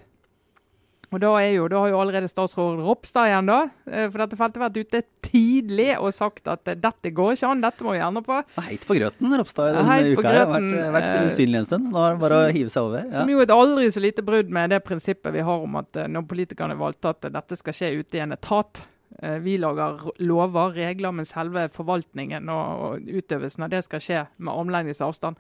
[1.12, 3.58] Og da, jo, da har jo allerede statsråd Ropstad igjen, da,
[3.92, 7.64] eh, for dette feltet vært ute tidlig og sagt at eh, dette går ikke an,
[7.66, 8.38] dette må vi endre på.
[8.64, 10.24] Heit på grøten, Ropstad, denne Heit uka.
[10.28, 10.40] her.
[10.40, 12.88] har Vært, vært så usynlig en stund, så nå er det bare å hive seg
[12.88, 13.04] over.
[13.10, 13.18] Ja.
[13.20, 16.28] Som jo et aldri så lite brudd med det prinsippet vi har om at når
[16.32, 18.84] politikerne valgte at dette skal skje ute i en etat.
[19.22, 24.54] Eh, Vi lager lover, regler, men selve forvaltningen og, utøvelsen av det skal skje med
[24.54, 25.40] armlengdes avstand.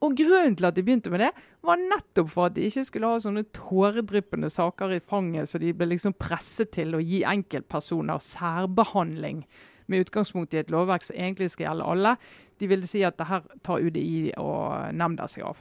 [0.00, 1.30] Og grunnen til at de begynte med det,
[1.66, 5.74] var nettopp for at de ikke skulle ha sånne tåredryppende saker i fanget, så de
[5.76, 9.42] ble liksom presset til å gi enkeltpersoner særbehandling
[9.90, 12.14] med utgangspunkt i et lovverk som egentlig skal gjelde alle.
[12.60, 15.60] De ville si at det her tar UDI og nemnda seg av.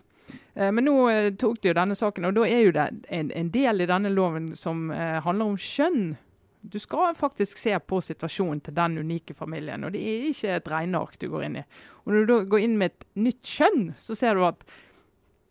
[0.55, 3.51] Eh, Men nå eh, tok de jo denne saken, og da er jo det en,
[3.51, 6.13] del i denne loven som handler om skjønn.
[6.61, 10.67] Du skal faktisk se på situasjonen til den unike familien, og det er ikke et
[10.73, 11.63] regneark du går inn i.
[12.03, 14.65] Og når du da går inn med et nytt skjønn, så ser du at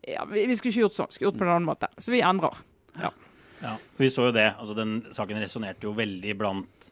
[0.09, 1.89] ja, vi, vi skulle ikke gjort sånn, skulle gjort på en annen måte.
[1.97, 2.61] Så vi endrer.
[3.63, 4.53] Ja, vi så jo det.
[4.55, 6.91] altså Den saken resonnerte jo veldig blant,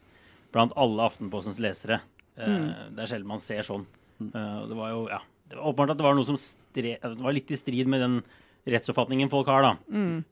[0.51, 2.01] blant alle Aftenpostens lesere.
[2.35, 3.85] Eh, Det er sjelden man ser sånn.
[4.19, 7.23] Eh, det var jo, ja, det var åpenbart at det var noe som stre, det
[7.23, 8.17] var litt i strid med den
[8.67, 9.65] rettsoppfatningen folk har.
[9.65, 9.73] da.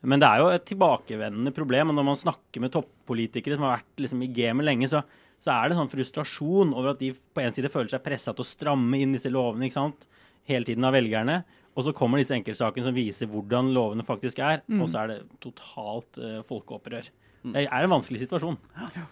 [0.02, 1.92] Men det er jo et tilbakevendende problem.
[1.92, 5.04] og Når man snakker med toppolitikere som har vært liksom i gamet lenge, så,
[5.44, 8.46] så er det sånn frustrasjon over at de på en side føler seg pressa til
[8.46, 10.08] å stramme inn disse lovene ikke sant?
[10.46, 11.40] hele tiden av velgerne.
[11.76, 15.16] Og så kommer disse enkeltsakene som viser hvordan lovene faktisk er, og så er det
[15.44, 17.10] totalt uh, folkeopprør.
[17.50, 18.56] Det er en vanskelig situasjon.
[18.96, 19.08] Ja.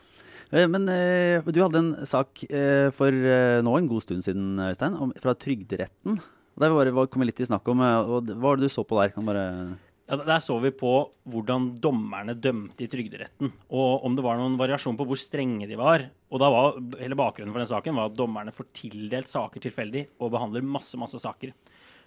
[0.69, 4.93] Men eh, du hadde en sak eh, for eh, nå en god stund siden, Øystein,
[5.01, 6.19] om, fra Trygderetten.
[6.55, 8.85] Var, var, kom vi litt i snakk om, eh, og hva var det du så
[8.85, 9.13] på der?
[9.15, 9.45] Kan bare...
[10.03, 10.91] Ja, der så vi på
[11.31, 15.77] hvordan dommerne dømte i Trygderetten, og om det var noen variasjon på hvor strenge de
[15.79, 16.03] var.
[16.29, 20.09] Og da var hele bakgrunnen for den saken var at dommerne får tildelt saker tilfeldig
[20.19, 21.55] og behandler masse, masse saker.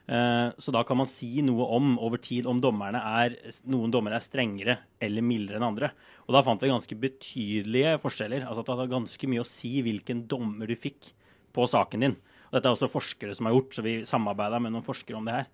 [0.06, 3.35] Eh, Så da kan man si noe om over tid om dommerne er,
[3.66, 5.90] noen dommere er strengere eller mildere enn andre.
[6.28, 8.44] Og da fant vi ganske betydelige forskjeller.
[8.46, 11.11] Altså at det hadde ganske mye å si hvilken dommer du fikk
[11.56, 12.16] på saken din.
[12.48, 15.26] Og dette er også forskere som har gjort, så vi samarbeida med noen forskere om
[15.26, 15.50] det her.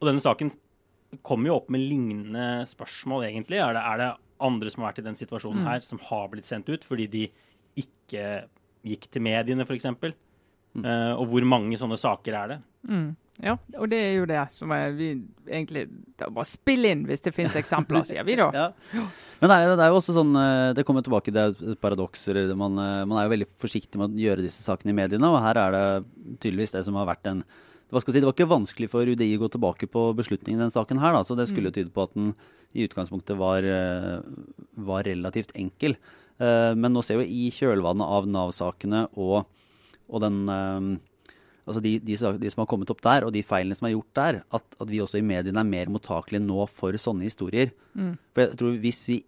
[0.00, 0.52] Og denne saken
[1.24, 3.60] kommer jo opp med lignende spørsmål, egentlig.
[3.62, 4.10] Er det, er det
[4.44, 7.24] andre som har vært i den situasjonen her, som har blitt sendt ut fordi de
[7.80, 8.24] ikke
[8.84, 9.88] gikk til mediene, f.eks.?
[10.74, 12.58] Uh, og hvor mange sånne saker er det?
[13.42, 15.08] Ja, og det er jo det som er vi
[15.48, 15.88] egentlig
[16.22, 18.46] Bare spill inn hvis det finnes eksempler, sier vi da.
[18.54, 18.66] Ja.
[19.40, 21.80] Men det er, det er jo også sånn eh, Det kommer tilbake, det er et
[21.82, 22.28] paradoks.
[22.54, 25.42] Man, eh, man er jo veldig forsiktig med å gjøre disse sakene i mediene, og
[25.42, 25.86] her er det
[26.44, 27.42] tydeligvis det som har vært en
[27.92, 30.58] hva skal jeg si, Det var ikke vanskelig for UDI å gå tilbake på beslutningen
[30.58, 32.32] i denne saken, her, da, så det skulle jo tyde på at den
[32.74, 34.22] i utgangspunktet var, eh,
[34.86, 35.98] var relativt enkel.
[36.34, 39.44] Men nå ser vi i kjølvannet av Nav-sakene og,
[40.10, 40.40] og den
[41.64, 44.18] altså de, de, de som har kommet opp der, og de feilene som er gjort
[44.18, 47.72] der, at, at vi også i mediene er mer mottakelige nå for sånne historier.
[48.34, 49.22] For jeg tror hvis vi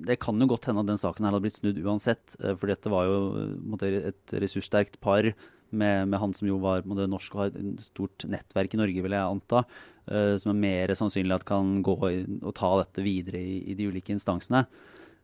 [0.00, 2.70] Det kan jo godt hende at den saken her hadde blitt snudd uansett, eh, for
[2.70, 5.26] dette var jo eh, måte, et ressurssterkt par
[5.70, 9.04] med, med han som jo var måte, norsk og har et stort nettverk i Norge,
[9.04, 9.64] vil jeg anta,
[10.10, 13.84] Uh, som er mer sannsynlig at kan gå og ta dette videre i, i de
[13.92, 14.64] ulike instansene.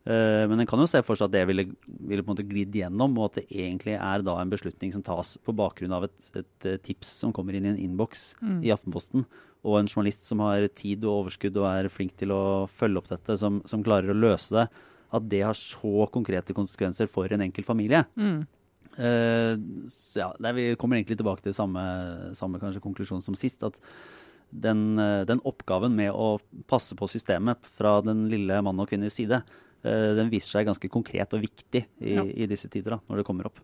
[0.06, 1.64] Eh, Men en kan jo se for seg at det ville,
[2.06, 5.02] ville på en måte glidd gjennom, og at det egentlig er da en beslutning som
[5.02, 8.70] tas på bakgrunn av et, et eh, tips som kommer inn i en innboks i
[8.70, 9.24] Aftenposten,
[9.66, 13.08] og en journalist som har tid og overskudd og er flink til å følge opp
[13.10, 14.68] dette, som, som klarer å løse det,
[15.16, 18.04] at det har så konkrete konsekvenser for en enkelt familie.
[18.96, 19.56] Eh,
[19.90, 21.82] så ja, det er, vi kommer egentlig tilbake til samme,
[22.38, 23.66] samme kanskje konklusjon som sist.
[23.66, 23.74] at
[24.54, 24.94] den,
[25.26, 26.38] den oppgaven med å
[26.70, 29.42] passe på systemet fra den lille mann og kvinnes side,
[30.18, 32.25] den viser seg ganske konkret og viktig i, Ja.
[32.27, 33.62] i disse tider, da, når det kommer opp.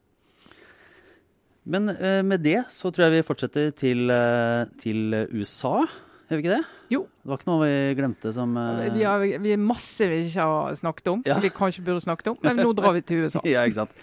[1.65, 5.85] Men eh, med det så tror jeg vi fortsetter til, eh, til USA,
[6.27, 6.63] gjør vi ikke det?
[6.91, 7.03] Jo.
[7.23, 8.81] Det var ikke noe vi glemte som uh...
[8.97, 11.37] Vi, har, vi er masse vi ikke har snakket om, Ja.
[11.37, 12.39] som vi kanskje burde snakket om.
[12.43, 13.43] Men nå drar vi til USA.
[13.47, 13.95] Ja, ikke sant.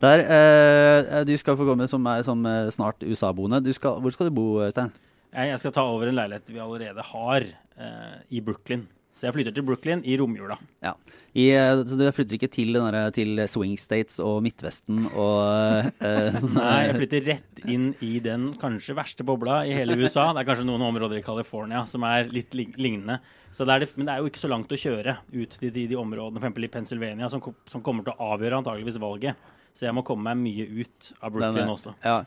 [0.00, 3.62] Der, uh, du skal få komme som, som eh, snart USA-boende.
[3.80, 4.94] Hvor skal du bo, Stein?
[5.34, 7.44] Jeg jeg skal ta over en leilighet vi allerede har
[7.80, 8.86] uh, i Brooklyn.
[9.20, 10.56] Så jeg flytter til Brooklyn i romjula.
[10.80, 10.94] Ja.
[11.36, 15.90] I, eh, så du flytter ikke til, den der, til swing states og Midtvesten og
[16.40, 20.30] sånn Nei, jeg flytter rett inn i den kanskje verste bobla i hele USA.
[20.32, 23.20] Det er kanskje noen områder i California som er litt lignende.
[23.52, 25.72] Så det er det, men det er jo ikke så langt å kjøre ut til
[25.74, 26.64] de, de områdene, f.eks.
[26.64, 29.50] i Pennsylvania, som, som kommer til å avgjøre antageligvis valget.
[29.80, 31.94] Så jeg må komme meg mye ut av Brooklyn Den, eh, også.
[32.04, 32.18] Ja.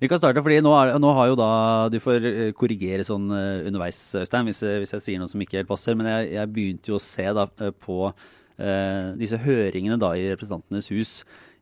[0.00, 1.48] Vi kan starte, fordi nå, er, nå har jo da
[1.92, 5.42] Du får eh, korrigere sånn eh, underveis, Øystein, hvis, jeg- hvis jeg sier noe som
[5.44, 5.94] ikke helt passer.
[5.98, 10.24] Men jeg, jeg begynte jo å se da eh, på eh, disse høringene da i
[10.32, 11.12] Representantenes hus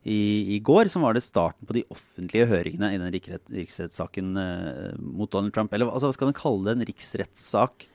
[0.07, 4.95] i, i går, som var det starten på de offentlige høringene i den riksrettssaken eh,
[4.97, 5.73] mot Donald Trump.
[5.75, 7.89] Eller altså, skal man kalle det en riksrettssak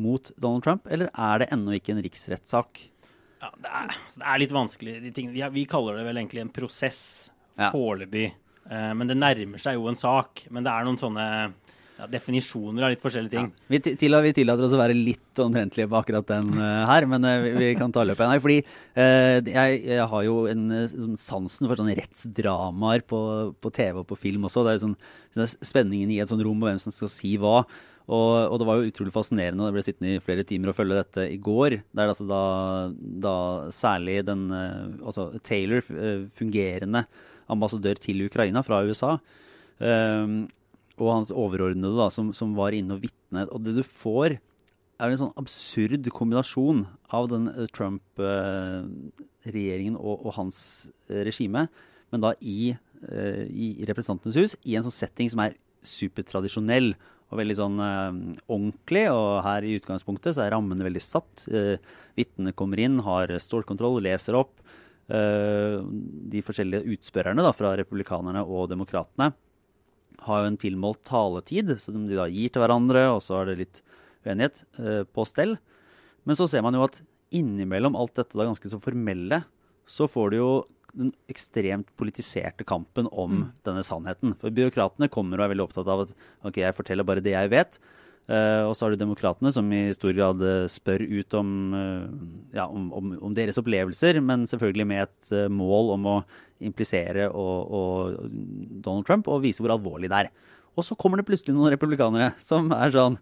[0.00, 2.80] mot Donald Trump, eller er det ennå ikke en riksrettssak?
[3.42, 4.96] Ja, det, er, det er litt vanskelig.
[5.02, 7.02] De tingene, vi, vi, kaller det vel egentlig en prosess
[7.58, 7.72] Ja.
[7.74, 8.30] foreløpig.
[8.70, 10.46] Uh, men det nærmer seg jo en sak.
[10.54, 11.26] Men det er noen sånne
[11.98, 13.50] ja, definisjoner av litt forskjellige ting.
[13.70, 17.26] Vi, til, vi tillater oss å være litt omtrentlige på akkurat den uh, her, men
[17.26, 18.30] uh, vi, vi kan ta løpet.
[18.30, 20.64] Nei, fordi uh, jeg, jeg har jo en
[21.20, 23.22] sansen for sånne rettsdramaer på,
[23.58, 24.64] på TV og på film også.
[24.64, 24.98] Det er jo sånn,
[25.36, 27.64] sånn spenningen i et sånt rom og hvem som skal si hva.
[28.10, 29.66] Og, og det var jo utrolig fascinerende.
[29.68, 31.70] Jeg ble sittende i flere timer og følge dette i går.
[31.94, 32.40] Der altså da,
[32.98, 33.34] da
[33.74, 37.00] særlig den eh, Altså Taylor, eh, fungerende
[37.52, 39.12] ambassadør til Ukraina fra USA,
[39.82, 40.48] um,
[40.96, 43.48] og hans overordnede da, som, som var inne og vitnet.
[43.52, 44.38] Og det du får,
[45.02, 50.58] er en sånn absurd kombinasjon av den eh, Trump-regjeringen og, og hans
[51.10, 51.62] regime,
[52.14, 56.94] men da i, i Representantenes hus, i en sånn setting som er supertradisjonell
[57.32, 58.08] og veldig sånn eh,
[58.46, 59.06] ordentlig.
[59.10, 61.46] Og her i utgangspunktet så er rammene veldig satt.
[61.48, 61.80] Eh,
[62.18, 64.58] Vitnene kommer inn, har stålkontroll, leser opp.
[65.12, 65.80] Eh,
[66.32, 69.32] de forskjellige utspørrerne da, fra republikanerne og demokratene
[70.22, 73.58] har jo en tilmålt taletid, som de da gir til hverandre, og så er det
[73.62, 73.80] litt
[74.26, 75.56] uenighet eh, på stell.
[76.28, 77.00] Men så ser man jo at
[77.34, 79.42] innimellom alt dette da ganske så formelle,
[79.88, 80.52] så får du jo
[80.98, 84.36] den ekstremt politiserte kampen om denne sannheten.
[84.40, 87.52] For byråkratene kommer og er veldig opptatt av at ok, jeg forteller bare det jeg
[87.52, 87.78] vet.
[88.30, 92.04] Uh, og så har du demokratene som i stor grad eh, spør ut om, uh,
[92.54, 96.14] ja, om, om, om deres opplevelser, men selvfølgelig med et uh, mål om å
[96.62, 98.28] implisere og, og
[98.84, 100.30] Donald Trump og vise hvor alvorlig det er.
[100.78, 103.18] Og så kommer det plutselig noen republikanere som er sånn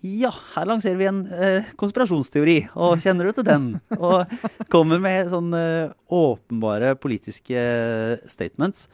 [0.00, 3.68] ja, her lanserer vi en eh, konspirasjonsteori, og kjenner du til den?
[3.98, 4.30] Og
[4.72, 5.62] kommer med sånne
[6.08, 7.64] åpenbare politiske
[8.30, 8.86] statements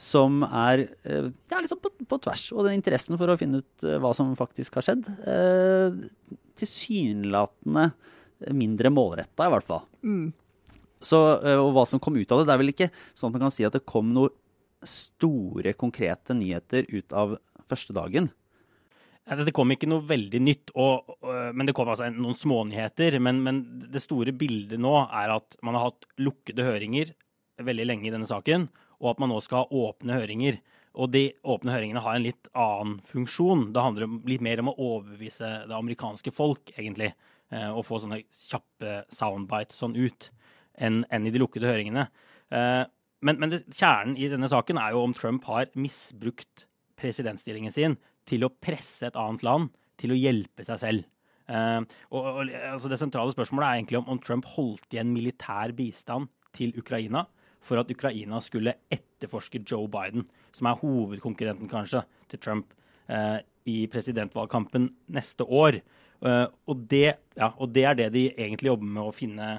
[0.00, 2.46] som er eh, ja, liksom på, på tvers.
[2.54, 5.98] Og den interessen for å finne ut eh, hva som faktisk har skjedd, eh,
[6.60, 7.90] tilsynelatende
[8.56, 9.84] mindre målretta, i hvert fall.
[11.04, 13.36] Så, eh, og hva som kom ut av det, det er vel ikke sånn at
[13.36, 14.36] man kan si at det kom noen
[14.88, 17.36] store, konkrete nyheter ut av
[17.68, 18.30] første dagen.
[19.28, 21.12] Det kom ikke noe veldig nytt, og,
[21.54, 23.18] men det kom altså noen smånyheter.
[23.22, 23.60] Men, men
[23.92, 27.12] det store bildet nå er at man har hatt lukkede høringer
[27.60, 30.58] veldig lenge i denne saken, og at man nå skal ha åpne høringer.
[30.98, 33.68] Og de åpne høringene har en litt annen funksjon.
[33.74, 37.12] Det handler litt mer om å overbevise det amerikanske folk, egentlig.
[37.52, 40.30] eh, Og få sånne kjappe soundbites sånn ut,
[40.74, 42.08] enn enn i de lukkede høringene.
[42.50, 42.86] Eh,
[43.22, 46.64] Men, men det, kjernen i denne saken er jo om Trump har misbrukt
[46.96, 47.98] presidentstillingen sin
[48.30, 51.08] til å presse et annet land til å hjelpe seg selv.
[51.50, 51.82] Uh,
[52.14, 56.30] og, og altså Det sentrale spørsmålet er egentlig om, om Trump holdt igjen militær bistand
[56.54, 57.24] til Ukraina
[57.60, 60.24] for at Ukraina skulle etterforske Joe Biden,
[60.56, 62.70] som er hovedkonkurrenten kanskje til Trump
[63.10, 63.38] uh,
[63.68, 65.80] i presidentvalgkampen neste år.
[66.20, 69.50] Uh, og, det, ja, og det er det de egentlig jobber med å finne,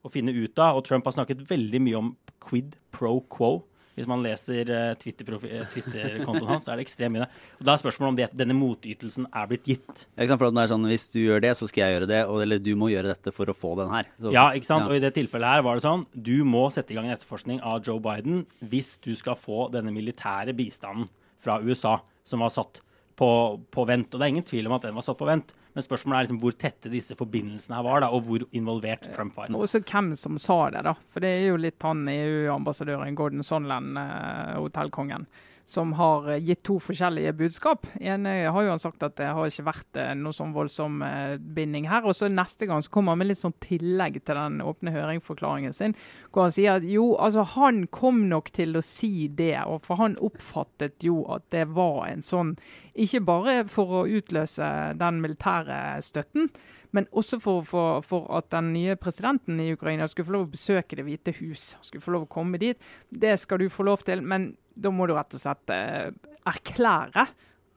[0.00, 0.78] å finne ut av.
[0.78, 3.58] Og Trump har snakket veldig mye om quid pro quo.
[4.00, 7.28] Hvis man leser eh, eh, Twitter-kontoen hans, så er det ekstremt mye.
[7.60, 10.06] Og Da er spørsmålet om det, denne motytelsen er blitt gitt.
[10.16, 10.40] Ja, Ikke sant?
[10.40, 12.20] For det den er sånn, Hvis du gjør det, så skal jeg gjøre det.
[12.46, 14.08] Eller du må gjøre dette for å få den her.
[14.18, 14.86] Så, Ja, ikke sant?
[14.86, 14.90] ja.
[14.90, 17.60] Og i det tilfellet her var det sånn Du må sette i gang en etterforskning
[17.62, 21.08] av Joe Biden hvis du skal få denne militære bistanden
[21.40, 22.80] fra USA som var satt
[23.20, 24.14] på, på vent.
[24.14, 25.52] Og det er ingen tvil om at den var satt på vent.
[25.76, 29.36] Men spørsmålet er liksom hvor tette disse forbindelsene her var, da, og hvor involvert Trump
[29.36, 29.52] var.
[29.54, 30.96] Og så hvem som sa det, da.
[31.12, 35.28] For det er jo litt han EU-ambassadøren Gordon Sondland, eh, hotellkongen,
[35.70, 37.86] som har eh, gitt to forskjellige budskap.
[38.00, 41.36] ene har jo han sagt at det har ikke vært eh, noe sånn voldsom eh,
[41.38, 42.06] binding her.
[42.08, 45.76] Og så neste gang så kommer han med litt sånn tillegg til den åpne høringsforklaringen
[45.76, 45.94] sin,
[46.30, 50.02] hvor han sier at jo, altså han kom nok til å si det, og for
[50.02, 52.56] han oppfattet jo at det var en sånn
[53.00, 54.66] Ikke bare for å utløse
[54.98, 56.50] den militære støtten,
[56.96, 60.54] men også for, for, for at den nye presidenten i Ukraina skulle få lov å
[60.54, 61.74] besøke Det hvite hus.
[61.86, 62.80] Skulle få lov å komme dit.
[63.10, 66.10] Det skal du få lov til, men da må du rett og slett eh,
[66.50, 67.26] erklære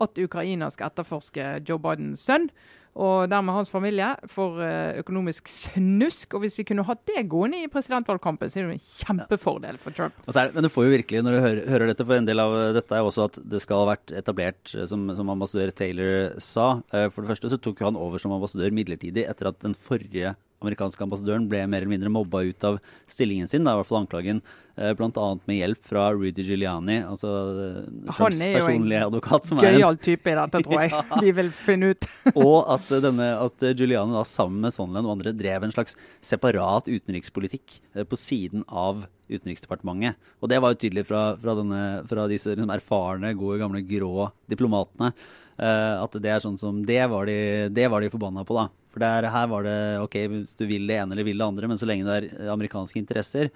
[0.04, 2.50] at Ukraina skal etterforske Joe Bidens sønn,
[2.94, 6.36] og dermed hans familie, for eh, økonomisk snusk.
[6.38, 9.98] Og hvis vi kunne hatt det gående i presidentvalgkampen, så er det en kjempefordel for
[9.98, 10.20] Trump.
[10.28, 12.54] Det, men du får jo virkelig, når du hører, hører dette, for en del av
[12.78, 16.68] dette er også at det skal ha vært etablert, eh, som, som ambassadør Taylor sa.
[16.94, 20.36] Eh, For det første så tok han over som ambassadør midlertidig etter at den forrige
[20.64, 22.80] amerikanske ambassadøren ble mer eller mindre mobba ut av
[23.12, 23.64] stillingen sin.
[23.64, 24.42] da, i hvert fall anklagen,
[24.78, 25.28] eh, bl.a.
[25.50, 29.46] med hjelp fra Rudy Giuliani, altså eh, Trumps er jo en personlige advokat.
[29.50, 31.04] som er en- Gøyal type i dette, tror jeg.
[31.26, 32.10] Vi vil finne ut.
[32.48, 36.90] og at, denne, at Giuliani da sammen med Sondland og andre drev en slags separat
[36.90, 40.20] utenrikspolitikk eh, på siden av Utenriksdepartementet.
[40.44, 44.28] Og det var jo tydelig fra, fra, denne, fra disse liksom, erfarne, gode, gamle, grå
[44.52, 45.14] diplomatene.
[45.54, 48.68] Uh, at det er sånn som Det var de, det var de forbanna på, da.
[48.94, 51.70] For der, her var det ok, hvis du vil det ene eller vil det andre,
[51.70, 53.50] men så lenge det er amerikanske interesser,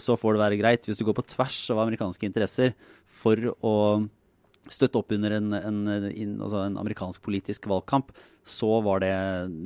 [0.00, 0.86] så får det være greit.
[0.88, 2.72] Hvis du går på tvers av amerikanske interesser
[3.20, 3.74] for å
[4.70, 8.12] støtte opp under en, en, en, altså en amerikansk politisk valgkamp,
[8.46, 9.12] så var det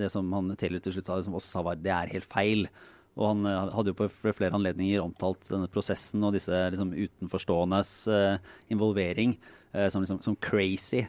[0.00, 2.66] det som han Taylor til slutt sa, som også sa var det er helt feil.
[3.14, 7.92] Og han eh, hadde jo på flere anledninger omtalt denne prosessen og disse liksom, utenforståendes
[8.11, 9.37] uh, involvering
[9.74, 11.05] uh, som, liksom, som crazy.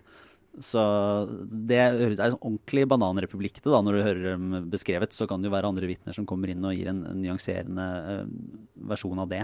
[0.63, 0.81] Så
[1.51, 5.15] det er en ordentlig bananrepublikk da, når du hører dem beskrevet.
[5.15, 7.87] Så kan det jo være andre vitner som kommer inn og gir en, en nyanserende
[8.05, 8.21] uh,
[8.91, 9.41] versjon av det.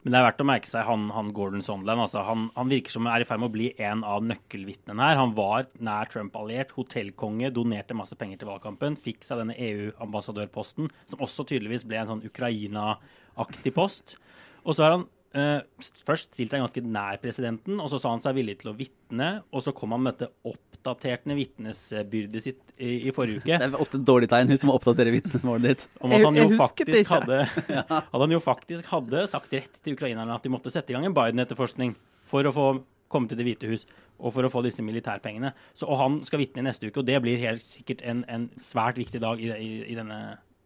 [0.00, 2.00] Men det er verdt å merke seg han, han Gordon Sondland.
[2.00, 5.20] Altså, han, han, virker som er i ferd med å bli en av nøkkelvitnene her.
[5.20, 8.96] Han var nær Trump-alliert, hotellkonge, donerte masse penger til valgkampen.
[9.00, 14.16] Fikk seg denne EU-ambassadørposten, som også tydeligvis ble en sånn Ukraina-aktig post.
[14.64, 15.60] Og så er han Uh,
[16.02, 19.28] først stilte seg ganske nær presidenten, og så sa han seg villig til å vitne.
[19.54, 23.58] Og så kom han med dette oppdaterte vitnesbyrdet sitt i, i, forrige uke.
[23.62, 25.86] Det er ofte et dårlig tegn hvis du må oppdatere vitnemålet ditt.
[26.02, 27.40] Om at han jo faktisk hadde,
[28.00, 31.06] at han jo faktisk hadde sagt rett til ukrainerne at de måtte sette i gang
[31.06, 31.94] en Biden-etterforskning
[32.30, 32.68] for å få
[33.10, 33.88] komme til Det hvite hus
[34.20, 35.54] og for å få disse militærpengene.
[35.72, 39.00] Så, og han skal vitne neste uke, og det blir helt sikkert en, en svært
[39.00, 40.20] viktig dag i, i, i denne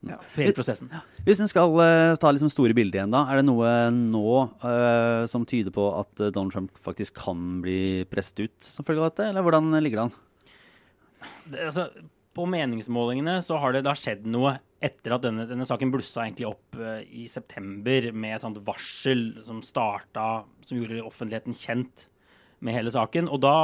[0.08, 0.18] ja.
[0.36, 0.90] hele prosessen.
[1.26, 4.26] Hvis en skal uh, ta liksom store bilder igjen, da, er det noe nå
[4.64, 9.04] uh, som tyder på at uh, Donald Trump faktisk kan bli presset ut som følge
[9.04, 10.14] av dette, eller hvordan ligger det an?
[11.44, 11.88] Det, altså,
[12.34, 16.50] på meningsmålingene så har det da skjedd noe etter at denne, denne saken blussa egentlig
[16.50, 22.08] opp i september med et sånt varsel som starta, som gjorde offentligheten kjent
[22.64, 23.28] med hele saken.
[23.28, 23.56] Og da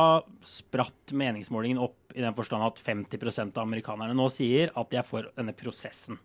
[0.47, 5.07] spratt meningsmålingen opp i den forstand at 50% av amerikanerne nå sier at de er
[5.07, 6.21] for denne prosessen.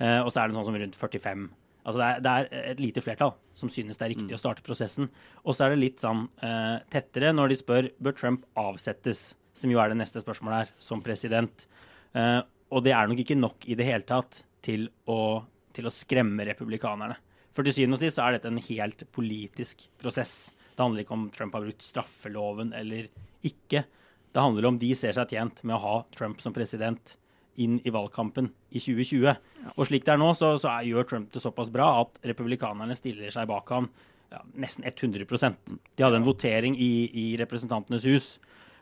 [0.00, 1.46] Uh, og så er det sånn som rundt 45.
[1.86, 4.36] Altså det er, det er, et lite flertall som synes det er riktig mm.
[4.36, 5.10] å starte prosessen.
[5.46, 9.72] Og så er det litt sånn uh, tettere når de spør bør Trump avsettes, som
[9.72, 11.68] jo er det neste spørsmålet her, som president.
[12.16, 12.42] Uh,
[12.74, 15.44] og det er nok ikke nok i det hele tatt til å,
[15.76, 17.20] til å skremme republikanerne.
[17.54, 20.50] For til syvende og sist så er dette en helt politisk prosess.
[20.74, 23.06] Det handler ikke om Trump har brukt straffeloven eller
[23.46, 23.86] ikke.
[24.34, 27.14] Det handler om de ser seg tjent med å ha Trump som president
[27.62, 29.36] inn i valgkampen i 2020.
[29.74, 32.96] Og slik det er nå, så, så er, gjør Trump det såpass bra at republikanerne
[32.98, 33.88] stiller seg bak ham
[34.32, 38.36] ja, nesten 100% De hadde en votering i, i Representantenes hus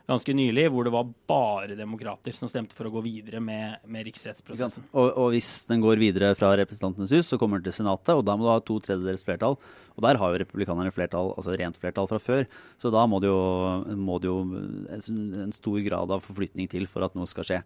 [0.05, 4.05] ganske nylig, hvor det var bare demokrater som stemte for å gå videre med, med
[4.07, 4.85] riksrettsprosessen.
[4.93, 8.25] Og, og, hvis den går videre fra Representantenes hus, så kommer den til Senatet, og
[8.27, 9.57] da må du ha to tredjedels flertall.
[9.95, 12.45] Og der har jo republikanerne flertall, altså rent flertall fra før,
[12.81, 13.39] så da må det jo,
[13.97, 14.39] må det jo
[14.97, 17.63] en stor grad av forflytning til for at noe skal skje.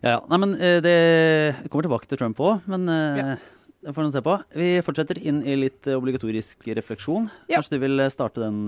[0.00, 0.20] Ja, ja.
[0.30, 3.34] Nei, men eh, det kommer tilbake til Trump òg, men eh, ja.
[3.84, 4.36] det får vi se på.
[4.56, 7.28] Vi fortsetter inn i litt eh, obligatorisk refleksjon.
[7.50, 7.58] Ja.
[7.58, 8.62] Kanskje du vil starte den,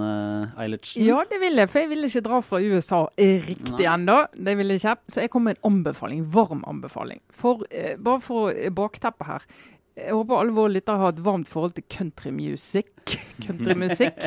[0.61, 1.05] Eilertsen?
[1.07, 4.19] Ja, det vil jeg, for jeg vil ikke dra fra USA riktig ennå.
[4.37, 4.97] Det vil jeg ikke.
[5.15, 6.27] Så jeg kommer med en anbefaling.
[6.37, 7.23] Varm anbefaling.
[7.33, 9.49] For, uh, bare for bakteppet her.
[9.93, 13.17] Jeg håper alle våre lyttere har et varmt forhold til countrymusikk.
[13.45, 14.21] Countrymusikk.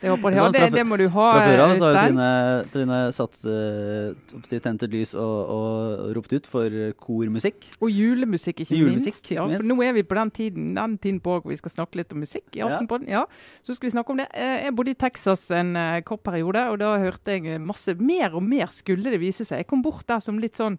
[0.00, 0.52] Det håper de har.
[0.52, 2.28] Det, det, må du ha, Fra før av så har Trine,
[2.72, 7.64] Trine satt uh, tent et lys og, og, ropt ut for kormusikk.
[7.80, 9.32] Og julemusikk, ikke julemusikk, minst.
[9.32, 12.02] Ja, for nå er vi på den tiden den tiden på hvor vi skal snakke
[12.02, 13.08] litt om musikk i Aftenpodden.
[13.08, 13.24] Ja.
[13.24, 13.60] ja.
[13.64, 14.28] Så skal vi snakke om det.
[14.36, 18.36] Eh, jeg bodde i Texas en uh, kort periode, og da hørte jeg masse Mer
[18.36, 19.64] og mer skulle det vise seg.
[19.64, 20.76] Jeg kom bort der som litt sånn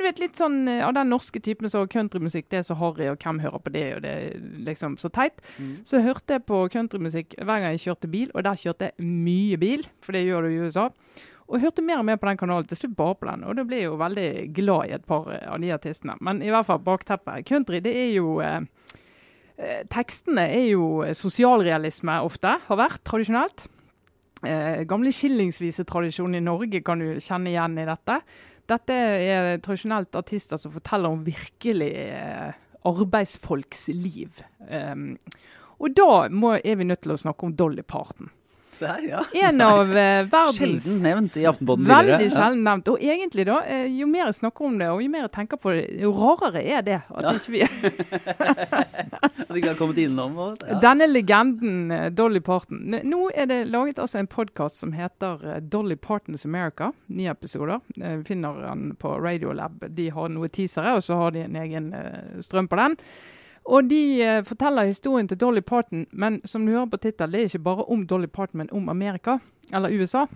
[0.00, 3.22] du vet, litt sånn av den norske typen så countrymusikk, det er så harry, og
[3.22, 5.40] hvem hører på det, og det er liksom så teit.
[5.56, 5.78] Mm.
[5.88, 9.60] Så hørte jeg på countrymusikk hver gang jeg kjørte bil, og der kjørte jeg mye
[9.60, 10.90] bil, for det gjør du i USA.
[11.46, 13.44] Og hørte mer og mer på den kanalen, til slutt bare på den.
[13.46, 16.16] Og da ble jeg jo veldig glad i et par av de artistene.
[16.26, 17.46] Men i hvert fall bakteppet.
[17.46, 18.66] Country, det er jo eh,
[19.54, 23.68] eh, Tekstene er jo sosialrealisme ofte, har vært tradisjonelt.
[24.42, 28.18] Eh, gamle skillingsvisetradisjonen i Norge kan du kjenne igjen i dette.
[28.66, 34.42] Dette er tradisjonelt artister som forteller om virkelig eh, arbeidsfolks liv.
[34.66, 35.12] Um,
[35.78, 38.32] og da må, er vi nødt til å snakke om Dolly Parton.
[38.84, 39.22] Her, ja.
[39.46, 39.96] En av uh,
[40.28, 42.90] verdens Sjelden nevnt i Aftenpodden Veldig sjelden nevnt.
[42.92, 45.60] Og egentlig, da, uh, jo mer jeg snakker om det, og jo mer jeg tenker
[45.60, 47.34] på det, jo rarere er det at ja.
[47.36, 47.62] ikke vi
[49.46, 50.78] At ikke har kommet innom ja.
[50.82, 52.82] Denne legenden, uh, Dolly Parton.
[53.06, 56.92] Nå er det laget altså en podkast som heter Dolly Partons America.
[57.06, 57.80] Ni episoder.
[57.96, 59.86] vi finner den på Radiolab.
[59.96, 61.90] De har noen teasere, og så har de en egen
[62.44, 62.96] strøm på den.
[63.66, 67.40] Og de eh, forteller historien til Dolly Parton, men som du hører på tittelen, det
[67.40, 69.38] er ikke bare om Dolly Parton, men om Amerika,
[69.74, 70.26] eller USA.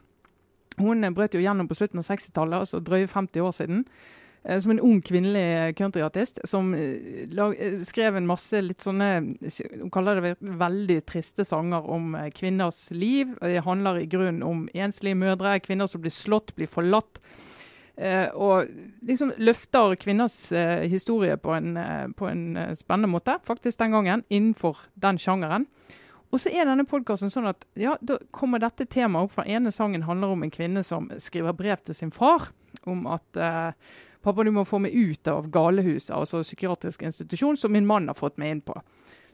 [0.81, 3.85] Hun eh, brøt jo gjennom på slutten av 60-tallet, altså drøye 50 år siden.
[4.43, 9.11] Eh, som en ung kvinnelig countryartist som eh, lag, eh, skrev en masse litt sånne
[9.83, 13.37] Hun kaller det veldig triste sanger om eh, kvinners liv.
[13.38, 17.38] Det handler i grunnen om enslige mødre, kvinner som blir slått, blir forlatt Eh,
[18.33, 18.69] og
[19.05, 23.92] liksom løfter kvinners eh, historie på en, eh, på en eh, spennende måte, faktisk den
[23.92, 25.67] gangen, innenfor den sjangeren.
[26.31, 29.35] Og så er denne podkasten sånn at ja, da kommer dette temaet opp.
[29.35, 32.53] For den ene sangen handler om en kvinne som skriver brev til sin far
[32.88, 33.73] om at eh,
[34.23, 38.19] pappa, du må få meg ut av galehuset, altså psykiatrisk institusjon, som min mann har
[38.19, 38.79] fått meg inn på.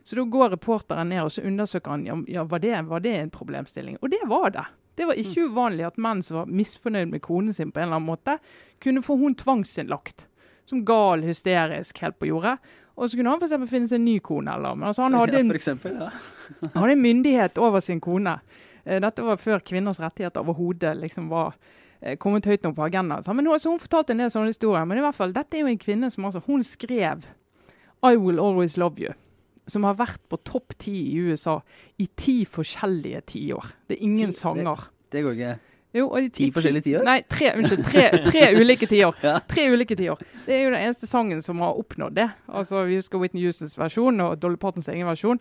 [0.07, 3.33] Så da går reporteren ned og så undersøker han, ja var, det, var det en
[3.35, 3.99] problemstilling.
[4.01, 4.67] Og det var det.
[4.97, 8.01] Det var ikke uvanlig at menn som var misfornøyd med konen sin på en eller
[8.01, 8.39] annen måte,
[8.83, 10.27] kunne få hun tvangsinnlagt.
[10.67, 12.57] Som gal, hysterisk, helt på jordet.
[12.97, 13.71] Og så kunne han f.eks.
[13.71, 14.55] finne seg en ny kone.
[14.57, 16.09] Eller, men altså, han hadde en, ja, eksempel, ja.
[16.75, 18.39] hadde myndighet over sin kone.
[18.85, 21.53] Eh, Dette var før kvinners rettigheter overhodet liksom var
[22.01, 23.23] eh, kommet høyt nok på agendaen.
[23.23, 24.89] Så, Men hun, så hun fortalte en del sånne historier.
[24.89, 27.29] Men i hvert fall, dette er jo en kvinne som altså, hun skrev
[28.01, 29.13] I Will Always Love You.
[29.67, 31.57] Som har vært på topp ti i USA
[31.99, 33.73] i ti forskjellige tiår.
[33.89, 34.85] Det er ingen Ti- sanger.
[35.13, 35.55] Det går ikke.
[35.97, 37.05] Jo, i Ti forskjellige tiår?
[37.07, 39.17] Nei, tre, unnskyld, tre, tre ulike tiår.
[39.25, 39.39] Ja.
[39.49, 40.21] Tre ulike tiår.
[40.45, 42.29] Det er jo den eneste sangen som har oppnådd det.
[42.53, 45.41] Altså, Vi husker Whitney Houstons versjon og Dolly Partons egen versjon.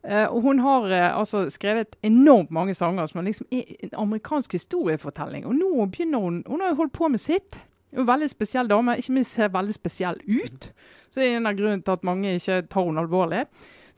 [0.00, 4.52] Uh, og Hun har uh, altså skrevet enormt mange sanger som liksom er en amerikansk
[4.56, 5.44] historiefortelling.
[5.44, 7.58] Og nå begynner hun Hun har jo holdt på med sitt.
[7.90, 8.96] Hun er veldig spesiell dame.
[8.98, 10.70] Ikke minst ser veldig spesiell ut.
[11.10, 13.44] Så det er en av grunnene til at mange ikke tar henne alvorlig,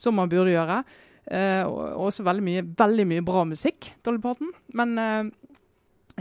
[0.00, 0.82] som man burde gjøre.
[1.26, 4.50] Eh, og også veldig mye, veldig mye bra musikk, Dolly Parton.
[4.78, 5.30] Men eh,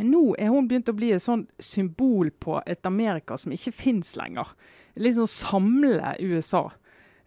[0.04, 4.14] nå er hun begynt å bli et sånn symbol på et Amerika som ikke fins
[4.20, 4.54] lenger.
[5.00, 6.68] Litt sånn samle USA.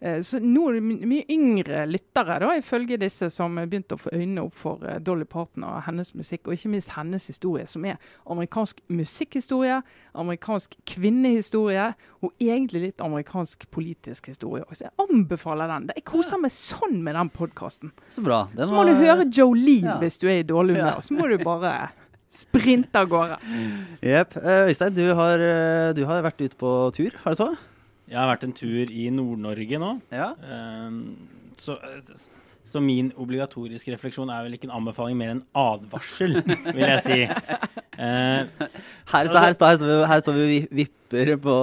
[0.05, 3.97] Eh, Så nå er det mye yngre lyttere, da, ifølge disse, som har begynt å
[3.97, 7.65] få øynene opp for eh, Dolly Parton og hennes musikk, og ikke minst hennes historie,
[7.71, 7.97] som er
[8.29, 9.79] amerikansk musikkhistorie,
[10.13, 11.87] amerikansk kvinnehistorie,
[12.21, 14.63] og egentlig litt amerikansk politisk historie.
[14.73, 15.89] Så jeg anbefaler den.
[15.95, 17.91] Jeg koser meg sånn med den podkasten.
[18.13, 18.43] Så bra.
[18.55, 19.97] Den Så må var- du høre Jolene Ja.
[19.99, 20.95] hvis du er i dårlig humør.
[20.95, 20.99] Ja.
[21.01, 21.89] Så må du bare
[22.29, 23.37] sprinte av gårde.
[24.03, 24.35] Jepp.
[24.37, 25.37] Eh, Øystein, du har,
[25.93, 27.55] du har vært ute på tur, er det så?
[28.09, 29.91] Jeg har vært en tur i Nord-Norge nå.
[30.13, 30.31] Ja.
[30.45, 30.99] Ehm,
[31.57, 31.77] så,
[32.65, 37.19] så min obligatoriske refleksjon er vel ikke en anbefaling, mer en advarsel, vil jeg si.
[37.95, 38.67] Eh,
[39.09, 41.55] Her, så her, står- her, står vi, her står vi og vipper på,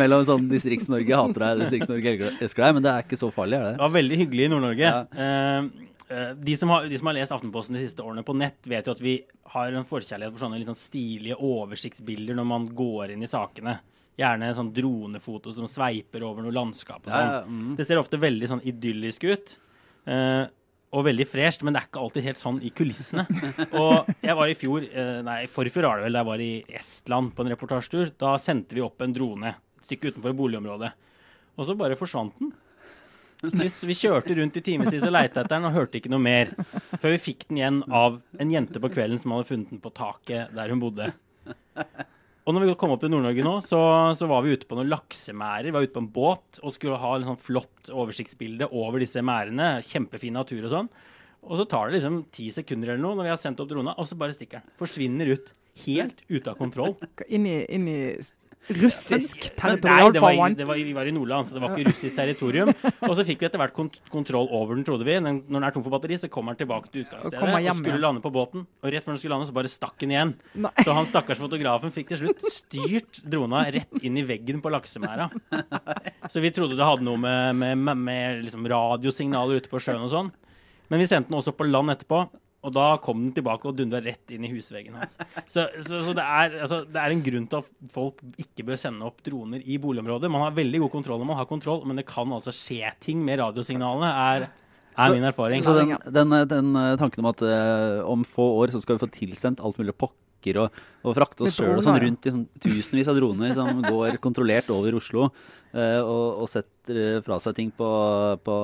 [0.00, 3.66] mellom sånn Distrikts-Norge hater deg, Distrikts-Norge elsker deg, men det er ikke så farlig, er
[3.68, 4.90] det det var veldig hyggelig i Nord-Norge.
[4.90, 5.02] Ja.
[5.28, 5.68] Ehm,
[6.08, 8.88] eh, de, som har, de som har lest Aftenposten de siste årene på nett, vet
[8.88, 9.18] jo at vi
[9.54, 13.76] har en forkjærlighet for sånne litt sånn stilige oversiktsbilder når man går inn i sakene.
[14.20, 17.30] Gjerne sånn dronefoto som sveiper over noe landskap og sånn.
[17.32, 17.72] ja, mm.
[17.78, 19.56] Det ser ofte veldig sånn idyllisk ut.
[20.06, 20.46] Uh,
[20.94, 23.24] og veldig fresht, men det er ikke alltid helt sånn i kulissene.
[23.80, 26.52] Og jeg var i fjor, uh, nei, forfjor var det vel, da jeg var i
[26.78, 28.12] Estland på en reportasjetur.
[28.20, 30.92] Da sendte vi opp en drone et stykke utenfor boligområdet.
[31.58, 32.54] Og så bare forsvant den.
[33.44, 36.54] Vi, vi kjørte rundt i timevis og leita etter den og hørte ikke noe mer.
[36.94, 39.92] Før vi fikk den igjen av en jente på kvelden som hadde funnet den på
[39.94, 41.10] taket der hun bodde.
[42.44, 43.80] Og når vi kom opp til Nord-Norge nå, så,
[44.18, 45.70] så var vi ute på noen laksemærer.
[45.70, 49.22] Vi var ute på en båt og skulle ha en sånn flott oversiktsbilde over disse
[49.24, 49.78] mærene.
[49.88, 50.90] Kjempefin natur og sånn.
[51.44, 53.96] Og så tar det liksom ti sekunder eller noe når vi har sendt opp drona,
[54.00, 54.74] og så bare stikker den.
[54.80, 55.54] Forsvinner ut.
[55.84, 56.92] Helt ute av kontroll.
[57.26, 57.56] Inni...
[57.64, 57.98] i, inn i
[58.68, 62.70] russisk Men Nei, var, vi var i Nordland, så det var ikke russisk territorium.
[63.08, 65.16] Og så fikk vi etter hvert kont kontroll over den, trodde vi.
[65.18, 67.40] Den, når den er tom for batteri, så kommer den tilbake til utgangsstedet.
[67.42, 68.64] og, Og, skulle lande på båten.
[68.82, 70.34] Og rett før den skulle lande, så bare stakk den igjen.
[70.66, 70.72] Nei.
[70.80, 75.28] Så han stakkars fotografen fikk til slutt styrt drona rett inn i veggen på laksemæra.
[76.30, 80.06] Så vi trodde det hadde noe med, med, med, med liksom radiosignaler ute på sjøen
[80.06, 80.32] og sånn.
[80.92, 82.24] Men vi sendte den også på land etterpå.
[82.64, 85.14] Og da kom den tilbake og dundra rett inn i husveggen hans.
[85.44, 88.80] Så, så, så det, er, altså, det er en grunn til at folk ikke bør
[88.80, 90.32] sende opp droner i boligområder.
[90.32, 93.20] Man har veldig god kontroll når man har kontroll, men det kan altså skje ting
[93.26, 94.46] med radiosignalene, er,
[94.96, 95.64] er min erfaring.
[95.66, 99.04] Så den, den, den eh, tanken om at uh, om få år så skal vi
[99.04, 102.48] få tilsendt alt mulig pokker og, og frakte oss sjøl og sånn rundt i sånn
[102.60, 105.28] tusenvis av droner som går kontrollert over Oslo
[105.72, 107.92] eh, og, og setter fra seg ting på,
[108.44, 108.56] på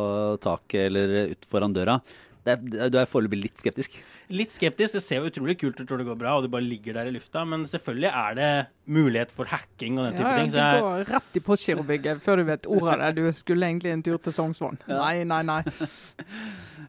[0.44, 2.00] taket eller ut foran døra.
[2.46, 3.98] Det er, du er foreløpig litt skeptisk.
[4.32, 4.94] Litt skeptisk.
[4.96, 7.10] Det ser jo utrolig kult ut når det går bra, og det bare ligger der
[7.10, 7.42] i lufta.
[7.44, 8.50] Men selvfølgelig er det
[8.90, 10.50] mulighet for hacking og den type Ja, ja, ting.
[10.50, 13.24] du Så jeg, går rett i Postgirobygget før du vet ordet av det.
[13.26, 14.80] Du skulle egentlig en tur til Sognsvann.
[14.88, 15.60] Nei, nei, nei.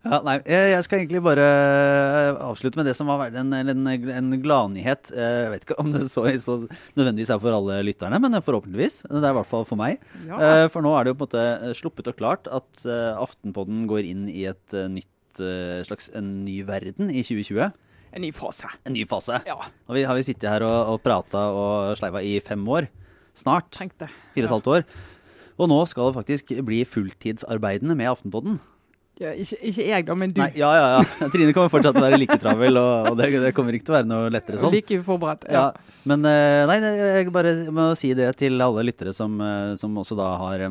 [0.01, 4.31] Ja, nei, jeg skal egentlig bare eh, avslutte med det som var en, en, en
[4.41, 5.11] gladnyhet.
[5.13, 6.55] Eh, Jeg vet ikke om det så, så
[6.97, 9.01] nødvendigvis er for alle lytterne, men forhåpentligvis.
[9.05, 10.01] Det er i hvert fall for meg.
[10.25, 10.39] Ja.
[10.41, 12.81] Eh, For nå er det jo på en måte sluppet og klart at
[13.21, 14.89] Aftenpodden går inn i et eh,
[15.31, 17.71] nytt eh, slags en ny verden i 2020.
[18.11, 18.67] En ny fase.
[18.85, 19.41] En ny fase.
[19.47, 19.55] Ja,
[19.87, 22.89] Og vi har vi sittet her og, og prata og sleiva i fem år.
[23.33, 23.71] Snart.
[23.71, 24.09] tenk det.
[24.33, 24.83] Fire og et halvt år.
[25.61, 28.59] Og nå skal det faktisk bli fulltidsarbeidende med Aftenpodden.
[29.21, 30.39] Ja, ikke, ikke jeg, da, men du.
[30.41, 31.27] Nei, ja, ja, ja.
[31.29, 33.93] Trine kommer fortsatt til å være like travel, og, og det, det, kommer ikke til
[33.93, 34.73] å være noe lettere sånn.
[34.73, 35.45] Like uforberedt.
[35.51, 35.67] Ja.
[35.69, 35.97] ja.
[36.09, 40.17] Men eh, nei, jeg bare må si det til alle lyttere som, eh, som også
[40.17, 40.65] da har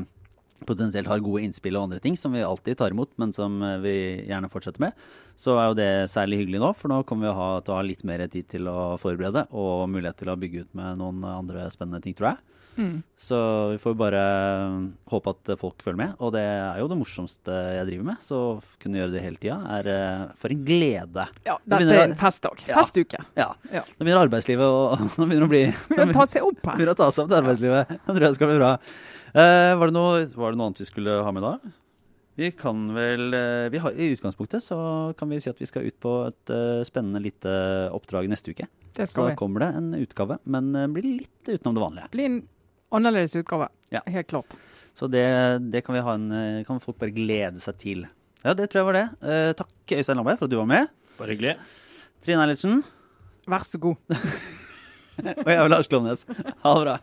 [0.67, 3.95] potensielt har gode innspill og andre ting som vi alltid tar imot, men som vi
[4.29, 5.09] gjerne fortsetter med,
[5.41, 6.73] så er jo det særlig hyggelig nå.
[6.77, 9.89] For nå kommer vi ha, til å ha litt mer tid til å forberede og
[9.93, 12.45] mulighet til å bygge ut med noen andre spennende ting, tror jeg.
[12.81, 13.03] Mm.
[13.17, 14.21] Så vi får bare
[15.11, 16.15] håpe at folk følger med.
[16.23, 19.41] Og det er jo det morsomste jeg driver med, så å kunne gjøre det hele
[19.43, 21.27] tida er uh, for en glede.
[21.47, 22.65] Ja, dette er en festdag.
[22.71, 23.23] Ja, Festuke.
[23.39, 23.51] Ja.
[23.73, 23.85] ja.
[23.97, 26.77] Nå begynner arbeidslivet å Nå begynner å bli Begynner å ta seg opp her.
[26.81, 27.97] Begynner å ta seg opp til arbeidslivet.
[27.99, 28.75] Jeg tror det skal bli bra.
[29.35, 31.55] Uh, var, det noe, var, det noe, annet vi skulle ha med da?
[32.41, 34.79] Vi kan vel uh, vi har, I utgangspunktet så
[35.19, 36.55] kan vi si at vi skal ut på et
[36.89, 37.53] spennende lite
[37.95, 38.69] oppdrag neste uke.
[38.97, 42.11] så da kommer det en utgave, men blir litt utenom det vanlige.
[42.15, 42.41] Blir en
[42.91, 43.69] Annerledes utgave.
[43.89, 44.03] Ja.
[44.07, 44.57] Helt klart.
[44.95, 45.27] Så det,
[45.71, 48.07] det kan, en, eh, kan, folk bare glede seg til.
[48.43, 49.07] Ja, det tror jeg var det.
[49.23, 50.91] Eh, takk, Øystein Lamberg, for at du var med.
[51.19, 51.55] Bare hyggelig.
[52.25, 52.83] Trine Eilertsen.
[53.51, 53.97] Vær så god.
[55.21, 56.27] Og jeg er Lars Klomnes.
[56.27, 56.99] Ha det bra.